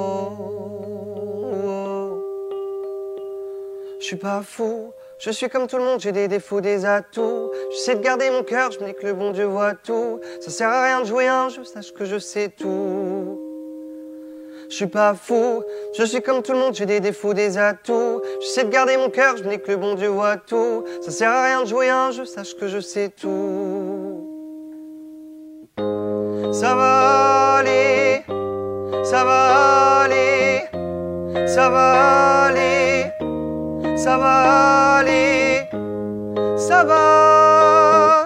suis 4.10 4.18
pas 4.18 4.42
fou, 4.42 4.92
je 5.20 5.30
suis 5.30 5.50
comme 5.50 5.68
tout 5.68 5.78
le 5.78 5.84
monde, 5.84 6.00
j'ai 6.00 6.12
des 6.12 6.28
défauts, 6.28 6.62
des 6.62 6.84
atouts. 6.84 7.52
J'essaie 7.70 7.96
de 7.96 8.02
garder 8.02 8.32
mon 8.32 8.42
cœur, 8.42 8.72
je 8.72 8.80
me 8.80 8.88
dis 8.88 8.94
que 8.96 9.06
le 9.06 9.14
bon 9.14 9.32
Dieu 9.32 9.46
voit 9.46 9.76
tout. 9.76 10.20
Ça 10.42 10.50
sert 10.50 10.70
à 10.70 10.84
rien 10.84 11.02
de 11.02 11.06
jouer 11.06 11.28
un 11.28 11.50
jeu, 11.50 11.64
sache 11.64 11.94
que 11.94 12.06
je 12.06 12.18
sais 12.18 12.50
tout. 12.50 13.40
Je 14.68 14.76
suis 14.76 14.88
pas 14.88 15.14
fou, 15.14 15.62
je 15.96 16.04
suis 16.06 16.24
comme 16.24 16.42
tout 16.42 16.54
le 16.54 16.58
monde, 16.58 16.74
j'ai 16.74 16.88
des 16.88 17.02
défauts, 17.02 17.36
des 17.36 17.60
atouts. 17.60 18.22
J'essaie 18.42 18.64
de 18.64 18.70
garder 18.70 18.98
mon 18.98 19.12
cœur, 19.12 19.38
je 19.38 19.44
me 19.44 19.50
dis 19.50 19.60
que 19.60 19.70
le 19.70 19.78
bon 19.78 19.94
Dieu 19.94 20.08
voit 20.08 20.38
tout. 20.38 20.86
Ça 21.02 21.12
sert 21.12 21.30
à 21.30 21.44
rien 21.44 21.62
de 21.62 21.68
jouer 21.68 21.90
un 21.90 22.10
jeu, 22.10 22.26
sache 22.26 22.56
que 22.56 22.68
je 22.68 22.80
sais 22.80 23.10
tout. 23.10 24.26
Ça 26.52 26.74
va 26.74 27.58
aller, 27.58 28.24
ça 29.04 29.24
va 29.24 30.02
aller, 30.02 30.62
ça 31.48 31.70
va 31.70 32.46
aller, 32.46 32.69
ça 34.04 34.18
va 34.18 34.96
aller, 35.00 35.68
ça 36.58 36.84
va, 36.86 38.26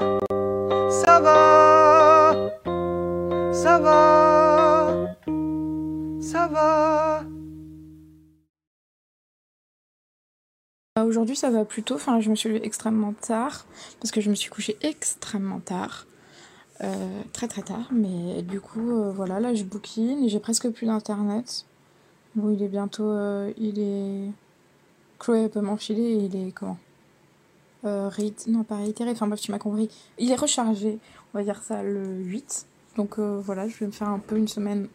ça 0.91 1.19
va, 1.19 2.51
ça 3.51 3.79
va, 3.79 5.17
ça 6.21 6.47
va. 6.47 7.23
Bah, 10.95 11.05
Aujourd'hui, 11.05 11.35
ça 11.35 11.49
va 11.49 11.65
plutôt. 11.65 11.95
Enfin, 11.95 12.19
je 12.21 12.29
me 12.29 12.35
suis 12.35 12.49
levée 12.49 12.65
extrêmement 12.65 13.13
tard 13.13 13.65
parce 13.99 14.11
que 14.11 14.21
je 14.21 14.29
me 14.29 14.35
suis 14.35 14.51
couchée 14.51 14.77
extrêmement 14.83 15.59
tard. 15.59 16.05
Euh, 16.81 17.21
très 17.33 17.47
très 17.47 17.63
tard. 17.63 17.89
Mais 17.91 18.43
du 18.43 18.61
coup, 18.61 18.91
euh, 18.91 19.11
voilà, 19.11 19.39
là, 19.39 19.55
je 19.55 19.63
bouquine 19.63 20.23
et 20.23 20.29
j'ai 20.29 20.39
presque 20.39 20.69
plus 20.69 20.85
d'internet. 20.85 21.65
Bon, 22.35 22.51
il 22.51 22.61
est 22.61 22.67
bientôt. 22.67 23.09
euh, 23.09 23.51
il 23.57 23.79
est. 23.79 24.29
Chloé 25.23 25.47
peut 25.47 25.61
m'enfiler 25.61 26.15
il 26.15 26.35
est 26.35 26.51
comment 26.51 26.77
euh, 27.85 28.09
Non, 28.47 28.63
pas 28.63 28.75
réitéré. 28.75 29.11
Enfin, 29.11 29.27
bref, 29.27 29.39
tu 29.39 29.51
m'as 29.51 29.59
compris. 29.59 29.89
Il 30.17 30.29
est 30.29 30.35
rechargé, 30.35 30.99
on 31.33 31.37
va 31.37 31.45
dire 31.45 31.61
ça, 31.63 31.81
le 31.81 32.03
8. 32.03 32.65
Donc 32.97 33.17
euh, 33.19 33.39
voilà, 33.43 33.67
je 33.69 33.75
vais 33.77 33.85
me 33.85 33.91
faire 33.91 34.09
un 34.09 34.19
peu 34.19 34.37
une 34.37 34.49
semaine 34.49 34.89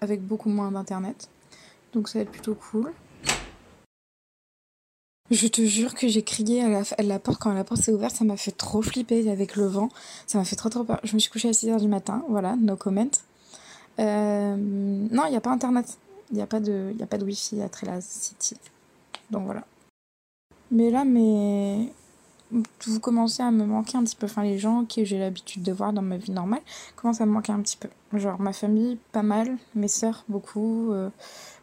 avec 0.00 0.20
beaucoup 0.20 0.48
moins 0.48 0.72
d'internet. 0.72 1.28
Donc 1.92 2.08
ça 2.08 2.18
va 2.18 2.24
être 2.24 2.32
plutôt 2.32 2.56
cool. 2.56 2.92
Je 5.30 5.46
te 5.46 5.62
jure 5.62 5.94
que 5.94 6.08
j'ai 6.08 6.22
crié 6.22 6.64
à 6.64 7.02
la, 7.02 7.18
porte 7.20 7.38
quand 7.38 7.52
la 7.52 7.62
porte 7.62 7.82
s'est 7.82 7.92
ouverte, 7.92 8.16
ça 8.16 8.24
m'a 8.24 8.36
fait 8.36 8.50
trop 8.50 8.82
flipper 8.82 9.30
avec 9.30 9.54
le 9.54 9.66
vent. 9.66 9.90
Ça 10.26 10.38
m'a 10.38 10.44
fait 10.44 10.56
trop 10.56 10.70
trop 10.70 10.82
peur. 10.82 10.98
Je 11.04 11.14
me 11.14 11.20
suis 11.20 11.30
couchée 11.30 11.50
à 11.50 11.52
6h 11.52 11.78
du 11.78 11.88
matin, 11.88 12.24
voilà, 12.28 12.56
no 12.56 12.74
comment. 12.76 13.10
Euh, 14.00 14.56
non, 14.56 15.26
il 15.26 15.30
n'y 15.30 15.36
a 15.36 15.40
pas 15.40 15.50
internet. 15.50 15.98
Il 16.30 16.36
n'y 16.36 16.42
a 16.42 16.46
pas 16.46 16.60
de, 16.60 16.94
a 17.00 17.06
pas 17.06 17.18
de 17.18 17.24
wifi 17.24 17.60
à 17.60 17.68
Trela 17.68 18.00
City. 18.00 18.56
Donc 19.30 19.44
voilà. 19.44 19.64
Mais 20.70 20.90
là, 20.90 21.04
mais 21.04 21.92
vous 22.86 23.00
commencez 23.00 23.42
à 23.42 23.50
me 23.50 23.64
manquer 23.64 23.98
un 23.98 24.04
petit 24.04 24.16
peu. 24.16 24.26
Enfin, 24.26 24.42
les 24.42 24.58
gens 24.58 24.84
que 24.84 25.04
j'ai 25.04 25.18
l'habitude 25.18 25.62
de 25.62 25.72
voir 25.72 25.92
dans 25.92 26.02
ma 26.02 26.16
vie 26.16 26.30
normale 26.30 26.60
commencent 26.96 27.20
à 27.20 27.26
me 27.26 27.32
manquer 27.32 27.52
un 27.52 27.60
petit 27.60 27.76
peu. 27.76 27.88
Genre 28.16 28.40
ma 28.40 28.52
famille, 28.52 28.98
pas 29.12 29.22
mal. 29.22 29.56
Mes 29.74 29.88
sœurs, 29.88 30.24
beaucoup. 30.28 30.92
Euh, 30.92 31.10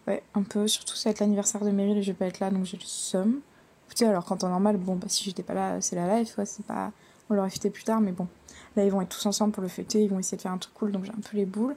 ouais, 0.08 0.24
un 0.34 0.44
peu. 0.44 0.68
Surtout, 0.68 0.96
ça 0.96 1.10
va 1.10 1.12
être 1.12 1.20
l'anniversaire 1.20 1.64
de 1.64 1.72
Meryl 1.72 1.98
et 1.98 2.04
je 2.04 2.12
vais 2.12 2.18
pas 2.18 2.26
être 2.26 2.40
là, 2.40 2.52
donc 2.52 2.66
j'ai 2.66 2.78
le 2.78 2.84
somme. 2.84 3.42
Tu 3.90 3.98
sais, 3.98 4.06
alors 4.06 4.26
quand 4.26 4.44
en 4.44 4.50
normal, 4.50 4.78
bon, 4.78 4.96
bah 4.96 5.08
si 5.10 5.24
j'étais 5.24 5.44
pas 5.44 5.54
là, 5.54 5.80
c'est 5.82 5.96
la 5.96 6.20
life, 6.20 6.38
ouais, 6.38 6.46
c'est 6.46 6.66
pas. 6.66 6.92
On 7.30 7.34
l'aurait 7.34 7.50
fêté 7.50 7.70
plus 7.70 7.84
tard, 7.84 8.02
mais 8.02 8.12
bon. 8.12 8.28
Là, 8.76 8.84
ils 8.84 8.92
vont 8.92 9.02
être 9.02 9.10
tous 9.10 9.26
ensemble 9.26 9.54
pour 9.54 9.64
le 9.64 9.70
fêter, 9.70 10.04
ils 10.04 10.10
vont 10.10 10.20
essayer 10.20 10.38
de 10.38 10.42
faire 10.42 10.52
un 10.52 10.58
truc 10.58 10.74
cool, 10.74 10.92
donc 10.92 11.06
j'ai 11.06 11.12
un 11.12 11.22
peu 11.22 11.38
les 11.38 11.46
boules. 11.46 11.76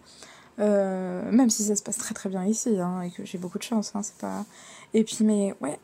Euh, 0.61 1.31
même 1.31 1.51
si 1.51 1.63
ça 1.63 1.77
se 1.77 1.83
passe 1.83 1.99
très 1.99 2.15
très 2.15 2.29
bien 2.29 2.45
ici, 2.45 2.81
hein, 2.81 3.03
et 3.03 3.11
que 3.11 3.25
j'ai 3.25 3.39
beaucoup 3.39 3.59
de 3.59 3.63
chance, 3.63 3.93
hein, 3.95 4.03
c'est 4.03 4.17
pas. 4.17 4.45
Et 4.93 5.05
puis, 5.05 5.19
mais 5.21 5.55
ouais, 5.61 5.79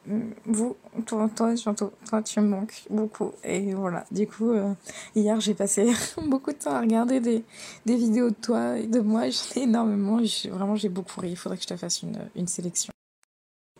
vous, 0.47 0.77
toi, 1.07 1.29
surtout, 1.57 1.91
toi, 2.09 2.23
tu 2.23 2.41
me 2.41 2.49
manques 2.49 2.85
beaucoup. 2.91 3.33
Et 3.45 3.73
voilà, 3.75 4.05
du 4.11 4.27
coup, 4.27 4.51
euh, 4.51 4.73
hier, 5.15 5.39
j'ai 5.41 5.55
passé 5.55 5.93
beaucoup 6.27 6.53
de 6.53 6.57
temps 6.57 6.75
à 6.75 6.81
regarder 6.81 7.21
des, 7.21 7.45
des 7.87 7.97
vidéos 7.97 8.31
de 8.31 8.35
toi 8.35 8.79
et 8.79 8.87
de 8.87 9.01
moi. 9.01 9.29
J'en 9.29 9.61
ai 9.61 9.65
énormément, 9.65 10.21
vraiment, 10.51 10.75
j'ai 10.75 10.89
beaucoup 10.89 11.21
ri. 11.21 11.31
Il 11.31 11.37
faudrait 11.37 11.57
que 11.59 11.63
je 11.63 11.69
te 11.69 11.77
fasse 11.77 12.03
une, 12.03 12.19
une 12.35 12.49
sélection. 12.49 12.93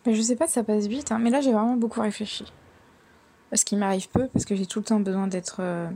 Mais 0.05 0.13
je 0.13 0.21
sais 0.21 0.35
pas 0.35 0.47
si 0.47 0.53
ça 0.53 0.63
passe 0.63 0.85
vite, 0.85 1.11
hein, 1.11 1.19
mais 1.19 1.31
là, 1.31 1.41
j'ai 1.41 1.51
vraiment 1.51 1.75
beaucoup 1.75 2.01
réfléchi. 2.01 2.45
Ce 3.51 3.65
qui 3.65 3.75
m'arrive 3.75 4.09
peu, 4.09 4.27
parce 4.27 4.45
que 4.45 4.55
j'ai 4.55 4.65
tout 4.65 4.79
le 4.79 4.85
temps 4.85 4.99
besoin 4.99 5.27
d'être 5.27 5.57
euh, 5.59 5.89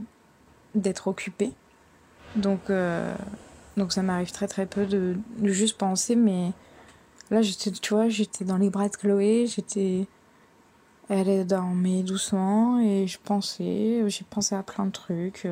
d'être 0.75 1.07
occupée. 1.07 1.51
Donc, 2.35 2.69
donc 3.77 3.93
ça 3.93 4.01
m'arrive 4.01 4.31
très 4.31 4.47
très 4.47 4.65
peu 4.65 4.85
de, 4.85 5.17
juste 5.43 5.77
penser, 5.77 6.15
mais 6.15 6.51
Là, 7.31 7.43
j'étais, 7.43 7.71
tu 7.71 7.93
vois, 7.93 8.09
j'étais 8.09 8.43
dans 8.43 8.57
les 8.57 8.69
bras 8.69 8.89
de 8.89 8.95
Chloé, 8.95 9.45
j'étais. 9.47 10.07
Elle 11.09 11.45
dormait 11.47 12.03
doucement 12.03 12.79
et 12.79 13.07
je 13.07 13.17
pensais, 13.23 14.03
j'ai 14.07 14.25
pensé 14.29 14.53
à 14.55 14.61
plein 14.61 14.85
de 14.85 14.91
trucs. 14.91 15.47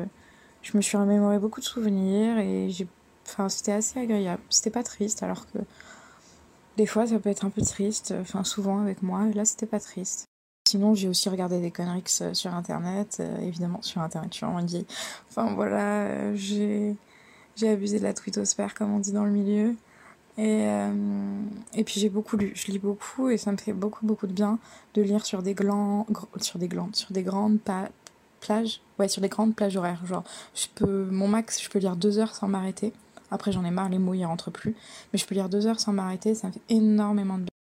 Je 0.62 0.76
me 0.76 0.82
suis 0.82 0.96
remémoré 0.96 1.38
beaucoup 1.38 1.60
de 1.60 1.64
souvenirs 1.64 2.38
et 2.38 2.70
j'ai. 2.70 2.86
Enfin, 3.26 3.48
c'était 3.48 3.72
assez 3.72 3.98
agréable. 3.98 4.42
C'était 4.50 4.70
pas 4.70 4.82
triste 4.82 5.22
alors 5.22 5.46
que. 5.46 5.58
Des 6.76 6.86
fois, 6.86 7.06
ça 7.08 7.18
peut 7.18 7.28
être 7.30 7.44
un 7.44 7.50
peu 7.50 7.62
triste, 7.62 8.14
enfin, 8.20 8.44
souvent 8.44 8.80
avec 8.80 9.02
moi, 9.02 9.26
là, 9.34 9.44
c'était 9.44 9.66
pas 9.66 9.80
triste. 9.80 10.26
Sinon, 10.68 10.94
j'ai 10.94 11.08
aussi 11.08 11.28
regardé 11.28 11.60
des 11.60 11.72
conneries 11.72 12.04
sur 12.32 12.54
internet, 12.54 13.16
euh, 13.18 13.38
évidemment, 13.40 13.82
sur 13.82 14.00
internet, 14.00 14.32
je 14.32 14.36
suis 14.36 14.46
vraiment 14.46 14.62
dit. 14.62 14.86
Enfin, 15.28 15.54
voilà, 15.54 16.02
euh, 16.06 16.36
j'ai. 16.36 16.94
J'ai 17.58 17.70
abusé 17.70 17.98
de 17.98 18.04
la 18.04 18.14
twittosphère, 18.14 18.72
comme 18.72 18.94
on 18.94 19.00
dit 19.00 19.10
dans 19.10 19.24
le 19.24 19.32
milieu. 19.32 19.74
Et, 20.36 20.62
euh, 20.68 20.92
et 21.74 21.82
puis 21.82 21.98
j'ai 21.98 22.08
beaucoup 22.08 22.36
lu, 22.36 22.52
je 22.54 22.70
lis 22.70 22.78
beaucoup 22.78 23.28
et 23.28 23.36
ça 23.36 23.50
me 23.50 23.56
fait 23.56 23.72
beaucoup 23.72 24.06
beaucoup 24.06 24.28
de 24.28 24.32
bien 24.32 24.60
de 24.94 25.02
lire 25.02 25.26
sur 25.26 25.42
des 25.42 25.54
glands, 25.54 26.06
sur 26.40 26.60
des 26.60 26.68
sur 26.92 27.10
des 27.10 27.22
grandes 27.24 27.58
plages, 28.40 28.80
ouais 29.00 29.08
sur 29.08 29.20
des 29.20 29.28
grandes 29.28 29.56
plages 29.56 29.76
horaires. 29.76 30.06
Genre, 30.06 30.22
je 30.54 30.66
peux, 30.72 31.06
mon 31.10 31.26
max, 31.26 31.60
je 31.60 31.68
peux 31.68 31.80
lire 31.80 31.96
deux 31.96 32.20
heures 32.20 32.36
sans 32.36 32.46
m'arrêter. 32.46 32.92
Après 33.32 33.50
j'en 33.50 33.64
ai 33.64 33.72
marre, 33.72 33.88
les 33.88 33.98
mots 33.98 34.14
ils 34.14 34.24
rentrent 34.24 34.52
plus, 34.52 34.76
mais 35.12 35.18
je 35.18 35.26
peux 35.26 35.34
lire 35.34 35.48
deux 35.48 35.66
heures 35.66 35.80
sans 35.80 35.92
m'arrêter, 35.92 36.36
ça 36.36 36.46
me 36.46 36.52
fait 36.52 36.62
énormément 36.68 37.34
de 37.38 37.42
bien. 37.42 37.57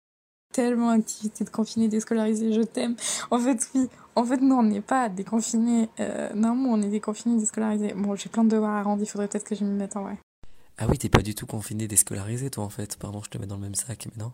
Tellement 0.54 0.92
activité 0.92 1.44
de 1.44 1.50
confiné, 1.50 1.88
déscolarisé, 1.90 2.54
je 2.54 2.62
t'aime. 2.62 2.96
En 3.32 3.40
fait 3.40 3.68
oui, 3.76 3.90
en 4.16 4.24
fait 4.24 4.38
non, 4.38 4.60
on 4.60 4.64
n'est 4.64 4.82
pas 4.82 5.10
déconfiné. 5.10 5.90
Euh, 6.00 6.30
non, 6.36 6.52
on 6.52 6.82
est 6.82 6.90
déconfiné, 6.90 7.38
déscolarisé. 7.38 7.94
Bon, 7.94 8.16
j'ai 8.16 8.30
plein 8.30 8.44
de 8.46 8.50
devoirs 8.50 8.76
à 8.76 8.84
rendre, 8.84 9.02
il 9.02 9.08
faudrait 9.08 9.28
peut-être 9.28 9.44
que 9.44 9.56
je 9.56 9.66
m'y 9.66 9.72
mette 9.72 9.98
en 9.98 10.04
vrai. 10.04 10.18
Ah 10.78 10.86
oui, 10.90 10.98
t'es 10.98 11.10
pas 11.10 11.22
du 11.22 11.36
tout 11.36 11.46
confiné, 11.46 11.88
déscolarisé, 11.88 12.50
toi, 12.50 12.64
en 12.64 12.70
fait. 12.70 12.98
Pardon, 12.98 13.22
je 13.24 13.30
te 13.30 13.38
mets 13.38 13.46
dans 13.46 13.56
le 13.56 13.62
même 13.62 13.76
sac, 13.76 14.08
mais 14.08 14.24
non. 14.24 14.32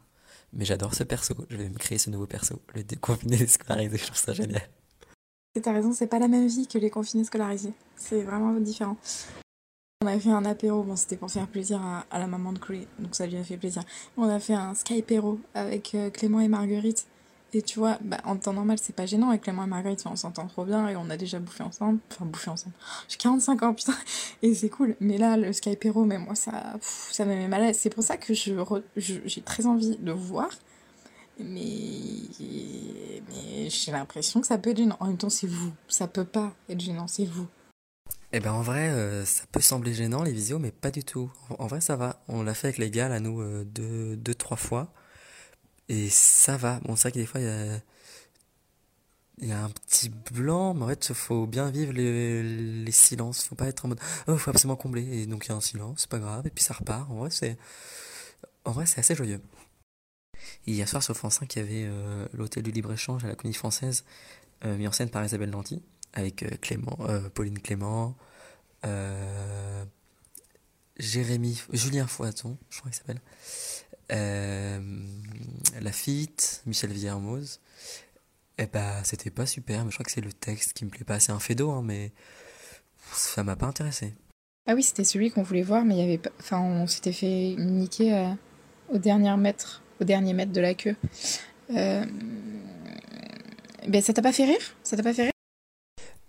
Mais 0.54 0.66
j'adore 0.66 0.94
ce 0.94 1.04
perso. 1.04 1.36
Je 1.50 1.58
vais 1.58 1.70
me 1.70 1.78
créer 1.78 1.98
ce 1.98 2.10
nouveau 2.10 2.28
perso. 2.28 2.62
Le 2.76 2.84
déconfiné, 2.84 3.38
déscolarisé, 3.38 3.98
je 3.98 4.06
trouve 4.06 4.18
ça 4.18 4.34
génial. 4.34 4.68
T'as 5.62 5.74
raison, 5.74 5.92
c'est 5.92 6.08
pas 6.08 6.20
la 6.20 6.28
même 6.28 6.48
vie 6.48 6.68
que 6.68 6.78
les 6.78 6.90
confinés 6.90 7.26
scolarisés. 7.26 7.74
C'est 7.98 8.22
vraiment 8.22 8.54
différent. 8.54 8.98
On 10.02 10.08
a 10.08 10.18
fait 10.18 10.30
un 10.30 10.46
apéro, 10.46 10.84
bon, 10.84 10.96
c'était 10.96 11.18
pour 11.18 11.30
faire 11.30 11.46
plaisir 11.46 11.82
à, 12.10 12.20
la 12.20 12.26
maman 12.26 12.54
de 12.54 12.60
Chloé, 12.60 12.88
donc 13.00 13.14
ça 13.16 13.28
lui 13.28 13.36
a 13.36 13.44
fait 13.44 13.58
plaisir. 13.58 13.84
On 14.16 14.30
a 14.30 14.40
fait 14.40 14.54
un 14.54 14.74
Skypéro 14.74 15.42
avec 15.54 15.94
euh, 15.94 16.10
Clément 16.10 16.40
et 16.40 16.48
Marguerite. 16.48 17.06
Et 17.52 17.62
tu 17.62 17.80
vois, 17.80 17.98
bah, 18.00 18.16
en 18.24 18.38
temps 18.38 18.54
normal, 18.54 18.78
c'est 18.82 18.96
pas 18.96 19.06
gênant. 19.06 19.28
Avec 19.28 19.42
Clément 19.42 19.66
et 19.66 19.68
Marguerite, 19.68 20.02
on 20.06 20.16
s'entend 20.16 20.48
trop 20.48 20.64
bien 20.64 20.88
et 20.88 20.96
on 20.96 21.10
a 21.10 21.18
déjà 21.18 21.40
bouffé 21.40 21.64
ensemble. 21.64 22.00
Enfin, 22.14 22.24
bouffé 22.24 22.50
ensemble. 22.50 22.76
J'ai 23.10 23.18
45 23.18 23.64
ans, 23.64 23.74
putain. 23.74 23.94
Et 24.42 24.56
c'est 24.56 24.70
cool. 24.70 24.96
Mais 25.02 25.18
là, 25.18 25.36
le 25.36 25.52
Skypero, 25.52 26.06
mais 26.06 26.18
moi, 26.18 26.34
ça, 26.34 26.78
ça 26.80 27.26
me 27.26 27.36
met 27.36 27.50
mal 27.50 27.64
à 27.64 27.66
l'aise. 27.66 27.78
C'est 27.78 27.94
pour 27.94 28.06
ça 28.06 28.16
que 28.16 28.34
je, 28.34 28.54
j'ai 28.96 29.42
très 29.42 29.66
envie 29.66 29.98
de 29.98 30.12
vous 30.14 30.28
voir. 30.28 30.48
Mais, 31.40 31.74
mais 32.40 33.70
j'ai 33.70 33.92
l'impression 33.92 34.40
que 34.40 34.48
ça 34.48 34.58
peut 34.58 34.70
être 34.70 34.78
gênant. 34.78 34.96
En 35.02 35.08
même 35.08 35.18
temps, 35.18 35.30
c'est 35.30 35.48
vous. 35.48 35.74
Ça 35.90 36.08
peut 36.08 36.24
pas 36.24 36.54
être 36.70 36.80
gênant, 36.80 37.08
c'est 37.08 37.26
vous. 37.26 37.48
Eh 38.32 38.40
ben 38.40 38.52
en 38.52 38.62
vrai, 38.62 38.90
euh, 38.90 39.26
ça 39.26 39.44
peut 39.52 39.62
sembler 39.62 39.94
gênant 39.94 40.22
les 40.22 40.32
visios, 40.32 40.60
mais 40.60 40.72
pas 40.72 40.92
du 40.92 41.04
tout. 41.04 41.32
En, 41.58 41.66
vrai, 41.68 41.82
ça 41.82 41.96
va. 41.96 42.22
On 42.28 42.44
l'a 42.44 42.54
fait 42.54 42.68
avec 42.68 42.78
les 42.78 42.92
gars, 42.92 43.10
là, 43.10 43.20
nous, 43.20 43.42
euh, 43.42 43.64
deux, 43.64 44.16
deux, 44.18 44.36
trois 44.36 44.58
fois. 44.58 44.94
Et 45.90 46.10
ça 46.10 46.58
va. 46.58 46.80
Bon, 46.82 46.96
c'est 46.96 47.10
vrai 47.10 47.14
que 47.14 47.20
des 47.20 47.26
fois, 47.26 47.42
il 47.42 47.82
y 49.48 49.52
a, 49.52 49.64
un 49.64 49.70
petit 49.70 50.10
blanc, 50.32 50.74
mais 50.76 50.84
en 50.84 50.88
fait, 50.90 51.14
faut 51.14 51.48
bien 51.48 51.72
vivre 51.72 51.94
les, 51.94 52.44
les 52.44 52.92
silences. 52.92 53.46
Faut 53.46 53.56
pas 53.56 53.68
être 53.68 53.86
en 53.86 53.90
mode, 53.90 54.00
oh, 54.28 54.38
faut 54.38 54.52
absolument 54.52 54.76
combler. 54.78 55.22
Et 55.22 55.26
donc, 55.26 55.48
il 55.48 55.50
y 55.50 55.52
a 55.52 55.56
un 55.56 55.62
silence, 55.62 56.02
c'est 56.02 56.10
pas 56.10 56.20
grave. 56.20 56.46
Et 56.48 56.52
puis, 56.52 56.64
ça 56.64 56.74
repart. 56.76 57.10
En 57.10 57.16
vrai, 57.16 57.32
c'est, 57.32 57.58
en 58.66 58.72
vrai, 58.72 58.86
c'est 58.86 59.00
assez 59.00 59.16
joyeux. 59.16 59.42
hier 60.68 60.88
soir, 60.88 61.04
sur 61.04 61.16
France 61.16 61.36
5, 61.40 61.56
il 61.56 61.60
y 61.60 61.62
avait 61.62 61.86
euh, 61.88 62.28
l'hôtel 62.34 62.64
du 62.64 62.72
libre-échange 62.72 63.26
à 63.26 63.28
la 63.28 63.36
Comédie 63.36 63.58
Française, 63.58 64.04
mis 64.66 64.88
en 64.88 64.92
scène 64.92 65.10
par 65.10 65.24
Isabelle 65.26 65.52
Danty, 65.52 65.82
avec 66.14 66.44
euh, 66.44 66.50
Clément, 66.62 66.98
Pauline 67.34 67.60
Clément, 67.60 68.16
Jérémy, 71.00 71.62
Julien 71.72 72.08
Foiton, 72.08 72.58
je 72.70 72.80
crois 72.80 72.92
qu'il 72.92 73.00
s'appelle, 73.00 73.22
euh, 74.12 74.80
Lafitte, 75.82 76.62
Michel 76.66 76.92
Villermoz. 76.92 77.62
Et 78.58 78.64
eh 78.64 78.68
bah, 78.68 79.02
c'était 79.06 79.30
pas 79.30 79.46
super, 79.46 79.86
mais 79.86 79.92
je 79.92 79.96
crois 79.96 80.04
que 80.04 80.12
c'est 80.12 80.20
le 80.20 80.34
texte 80.34 80.74
qui 80.74 80.84
me 80.84 80.90
plaît 80.90 81.06
pas. 81.06 81.22
C'est 81.22 81.32
un 81.32 81.40
fédo, 81.40 81.72
hein, 81.72 81.82
mais 81.82 82.12
ça 83.14 83.42
m'a 83.42 83.56
pas 83.56 83.68
intéressé. 83.68 84.14
Ah 84.68 84.74
oui, 84.76 84.84
c'était 84.84 85.06
celui 85.06 85.32
qu'on 85.32 85.44
voulait 85.44 85.62
voir, 85.62 85.86
mais 85.86 85.96
il 85.96 86.00
y 86.02 86.04
avait 86.04 86.18
pas... 86.18 86.32
On 86.52 86.86
s'était 86.86 87.14
fait 87.14 87.56
niquer 87.58 88.14
euh, 88.14 88.30
au 88.90 88.98
dernier 88.98 89.36
mètre, 89.38 89.82
au 90.02 90.04
dernier 90.04 90.34
mètre 90.34 90.52
de 90.52 90.60
la 90.60 90.74
queue. 90.74 90.98
Euh... 91.70 92.06
Ben, 93.88 94.04
pas 94.04 94.34
fait 94.34 94.46
rire? 94.46 94.76
Ça 94.84 94.98
t'a 94.98 95.04
pas 95.04 95.14
fait 95.14 95.24
rire? 95.24 95.39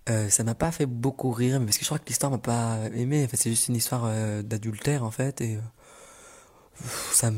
Euh, 0.08 0.28
ça 0.28 0.44
m'a 0.44 0.54
pas 0.54 0.72
fait 0.72 0.86
beaucoup 0.86 1.30
rire, 1.30 1.60
mais 1.60 1.66
parce 1.66 1.78
que 1.78 1.84
je 1.84 1.88
crois 1.88 1.98
que 1.98 2.06
l'histoire 2.06 2.32
m'a 2.32 2.38
pas 2.38 2.78
aimé. 2.94 3.24
En 3.24 3.28
fait, 3.28 3.36
c'est 3.36 3.50
juste 3.50 3.68
une 3.68 3.76
histoire 3.76 4.04
euh, 4.06 4.42
d'adultère, 4.42 5.04
en 5.04 5.10
fait, 5.10 5.40
et 5.40 5.58
ça 7.12 7.30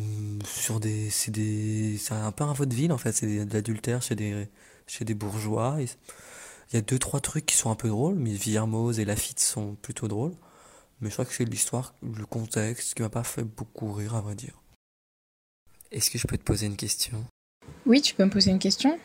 sur 0.45 0.81
des 0.81 1.11
c'est 1.11 1.31
des 1.31 1.97
c'est 1.99 2.14
un 2.14 2.33
peu 2.33 2.45
un 2.45 2.52
vaudeville 2.52 2.92
en 2.92 2.99
fait. 2.99 3.12
C'est 3.12 3.45
de 3.45 3.52
l'adultère 3.52 4.02
chez 4.02 4.14
des 4.14 4.49
chez 4.87 5.04
des 5.04 5.14
bourgeois. 5.14 5.78
Il 5.81 6.75
y 6.75 6.78
a 6.78 6.81
deux 6.81 6.99
trois 6.99 7.21
trucs 7.21 7.47
qui 7.47 7.57
sont 7.57 7.71
un 7.71 7.75
peu 7.75 7.88
drôles 7.88 8.14
mais 8.14 8.31
Villermoz 8.33 9.00
et 9.00 9.04
Lafitte 9.04 9.40
sont 9.40 9.75
plutôt 9.76 10.09
drôles. 10.09 10.35
Mais 11.00 11.09
je 11.09 11.14
crois 11.14 11.25
que 11.25 11.33
c'est 11.33 11.45
l'histoire 11.45 11.95
le 12.02 12.25
contexte 12.26 12.95
qui 12.95 13.02
m'a 13.02 13.09
pas 13.09 13.25
fait 13.25 13.42
beaucoup 13.42 13.92
rire 13.92 14.14
à 14.14 14.21
vrai 14.21 14.35
dire. 14.35 14.62
Est-ce 15.90 16.11
que 16.11 16.19
je 16.19 16.26
peux 16.26 16.38
te 16.38 16.45
poser 16.45 16.66
une 16.66 16.76
question? 16.76 17.25
Oui 17.87 18.00
tu 18.00 18.14
peux 18.14 18.25
me 18.25 18.31
poser 18.31 18.50
une 18.50 18.59
question 18.59 18.99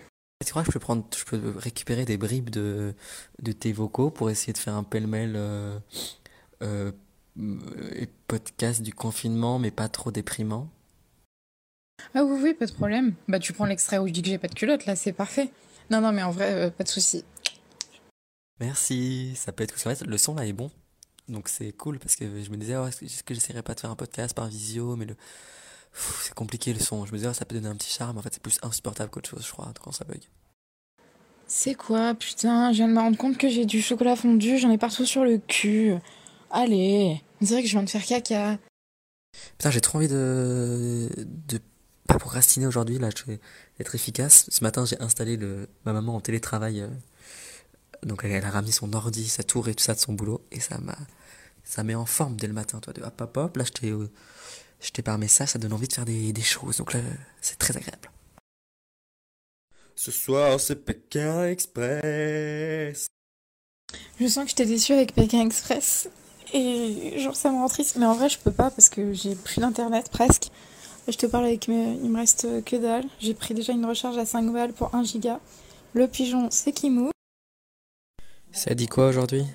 tu 0.46 0.51
crois 0.51 0.62
que 0.62 0.67
je 0.67 0.74
peux 0.74 0.79
prendre 0.79 1.03
je 1.15 1.25
peux 1.25 1.53
récupérer 1.58 2.06
des 2.06 2.17
bribes 2.17 2.50
de 2.50 2.94
de 3.39 3.51
tes 3.51 3.74
vocaux 3.74 4.10
pour 4.10 4.29
essayer 4.29 4.53
de 4.53 4.58
faire 4.58 4.75
un 4.75 4.84
pêle-mêle 4.84 5.34
euh, 5.36 5.79
euh, 6.62 6.91
podcast 8.27 8.82
du 8.82 8.94
confinement, 8.94 9.60
mais 9.60 9.72
pas 9.72 9.89
trop 9.89 10.12
déprimant? 10.12 10.70
Ah 12.13 12.24
oui, 12.24 12.39
oui, 12.41 12.53
pas 12.53 12.65
de 12.65 12.72
problème. 12.72 13.13
Bah, 13.27 13.39
tu 13.39 13.53
prends 13.53 13.65
l'extrait 13.65 13.98
où 13.98 14.08
je 14.08 14.13
dis 14.13 14.22
que 14.22 14.27
j'ai 14.27 14.38
pas 14.38 14.48
de 14.48 14.56
culotte, 14.56 14.86
là, 14.86 14.96
c'est 14.96 15.13
parfait. 15.13 15.51
Non, 15.89 16.01
non, 16.01 16.12
mais 16.12 16.24
en 16.24 16.32
vrai, 16.32 16.53
euh, 16.53 16.70
pas 16.70 16.84
de 16.84 16.89
souci. 16.89 17.24
Merci, 18.60 19.34
ça 19.36 19.51
peut 19.51 19.63
être 19.63 19.82
cool. 19.82 19.94
Le 20.08 20.17
son 20.17 20.36
là 20.36 20.46
est 20.46 20.53
bon, 20.53 20.72
donc 21.29 21.48
c'est 21.48 21.72
cool 21.72 22.00
parce 22.00 22.15
que 22.15 22.25
je 22.25 22.50
me 22.50 22.58
disais, 22.58 22.75
oh, 22.75 22.88
est-ce 22.88 23.24
que 23.24 23.34
j'essaierais 23.34 23.62
pas 23.62 23.75
de 23.75 23.79
faire 23.79 23.91
un 23.91 23.96
podcast 23.96 24.36
par 24.36 24.48
visio, 24.48 24.96
mais 24.96 25.06
le. 25.06 25.15
C'est 26.21 26.33
compliqué 26.33 26.73
le 26.73 26.79
son. 26.79 27.05
Je 27.05 27.11
me 27.11 27.17
disais, 27.17 27.29
oh, 27.29 27.33
ça 27.33 27.45
peut 27.45 27.55
donner 27.55 27.69
un 27.69 27.75
petit 27.75 27.91
charme. 27.91 28.17
En 28.17 28.21
fait, 28.21 28.33
c'est 28.33 28.41
plus 28.41 28.59
insupportable 28.61 29.09
qu'autre 29.09 29.29
chose, 29.29 29.45
je 29.45 29.51
crois, 29.51 29.71
quand 29.81 29.91
ça 29.91 30.05
bug. 30.05 30.21
C'est 31.47 31.75
quoi, 31.75 32.13
putain 32.13 32.71
Je 32.71 32.77
viens 32.77 32.87
de 32.87 32.93
me 32.93 32.99
rendre 32.99 33.17
compte 33.17 33.37
que 33.37 33.49
j'ai 33.49 33.65
du 33.65 33.81
chocolat 33.81 34.15
fondu, 34.15 34.57
j'en 34.57 34.69
ai 34.69 34.77
partout 34.77 35.05
sur 35.05 35.23
le 35.23 35.37
cul. 35.37 35.95
Allez, 36.51 37.21
on 37.41 37.45
dirait 37.45 37.61
que 37.61 37.67
je 37.67 37.73
viens 37.73 37.83
de 37.83 37.89
faire 37.89 38.05
caca. 38.05 38.57
Putain, 39.57 39.71
j'ai 39.71 39.81
trop 39.81 39.97
envie 39.97 40.07
de, 40.07 41.09
de 41.47 41.59
pas 42.05 42.19
procrastiner 42.19 42.67
aujourd'hui, 42.67 42.99
là, 42.99 43.09
je 43.15 43.23
vais 43.25 43.39
être 43.79 43.95
efficace. 43.95 44.45
Ce 44.49 44.63
matin, 44.63 44.85
j'ai 44.85 44.99
installé 45.01 45.37
le, 45.37 45.67
ma 45.85 45.93
maman 45.93 46.15
en 46.15 46.21
télétravail. 46.21 46.81
Euh, 46.81 46.87
donc, 48.03 48.23
elle, 48.23 48.43
a 48.43 48.49
ramené 48.49 48.71
son 48.71 48.93
ordi, 48.93 49.27
sa 49.27 49.43
tour 49.43 49.67
et 49.67 49.75
tout 49.75 49.83
ça 49.83 49.93
de 49.93 49.99
son 49.99 50.13
boulot. 50.13 50.45
Et 50.51 50.59
ça 50.59 50.77
m'a, 50.79 50.97
ça 51.63 51.83
met 51.83 51.95
en 51.95 52.05
forme 52.05 52.35
dès 52.35 52.47
le 52.47 52.53
matin, 52.53 52.79
toi, 52.79 52.93
de 52.93 53.01
hop, 53.01 53.21
hop, 53.21 53.37
hop. 53.37 53.57
Là, 53.57 53.63
j'étais, 53.63 53.93
jeter 54.79 55.01
par 55.01 55.17
message, 55.17 55.50
ça 55.50 55.60
donne 55.60 55.74
envie 55.74 55.88
de 55.88 55.93
faire 55.93 56.05
des, 56.05 56.34
des 56.34 56.41
choses. 56.41 56.77
Donc 56.77 56.93
là, 56.93 57.00
c'est 57.41 57.57
très 57.57 57.75
agréable. 57.75 58.12
Ce 59.96 60.12
soir, 60.12 60.60
c'est 60.60 60.75
Pékin 60.75 61.46
Express. 61.46 63.07
Je 64.19 64.27
sens 64.27 64.46
que 64.46 64.51
je 64.51 64.55
t'ai 64.55 64.65
déçu 64.65 64.93
avec 64.93 65.13
Pékin 65.13 65.46
Express. 65.46 66.10
Et 66.53 67.19
genre, 67.19 67.36
ça 67.36 67.51
me 67.51 67.57
rend 67.57 67.67
triste. 67.67 67.96
Mais 67.98 68.05
en 68.05 68.13
vrai, 68.13 68.29
je 68.29 68.38
peux 68.38 68.51
pas 68.51 68.69
parce 68.69 68.89
que 68.89 69.13
j'ai 69.13 69.36
plus 69.36 69.60
d'internet 69.60 70.10
presque. 70.10 70.50
Je 71.07 71.17
te 71.17 71.25
parle 71.25 71.46
avec 71.46 71.67
mes... 71.67 71.93
Il 72.03 72.10
me 72.10 72.17
reste 72.17 72.63
que 72.63 72.75
dalle. 72.75 73.05
J'ai 73.19 73.34
pris 73.34 73.53
déjà 73.53 73.74
une 73.74 73.86
recharge 73.86 74.17
à 74.17 74.25
5 74.25 74.51
balles 74.51 74.74
pour 74.74 74.93
1 74.93 75.03
giga. 75.03 75.39
Le 75.93 76.07
pigeon, 76.07 76.50
c'est 76.51 76.74
Kimou. 76.74 77.12
Ça 78.51 78.75
dit 78.75 78.88
quoi 78.88 79.07
aujourd'hui? 79.07 79.46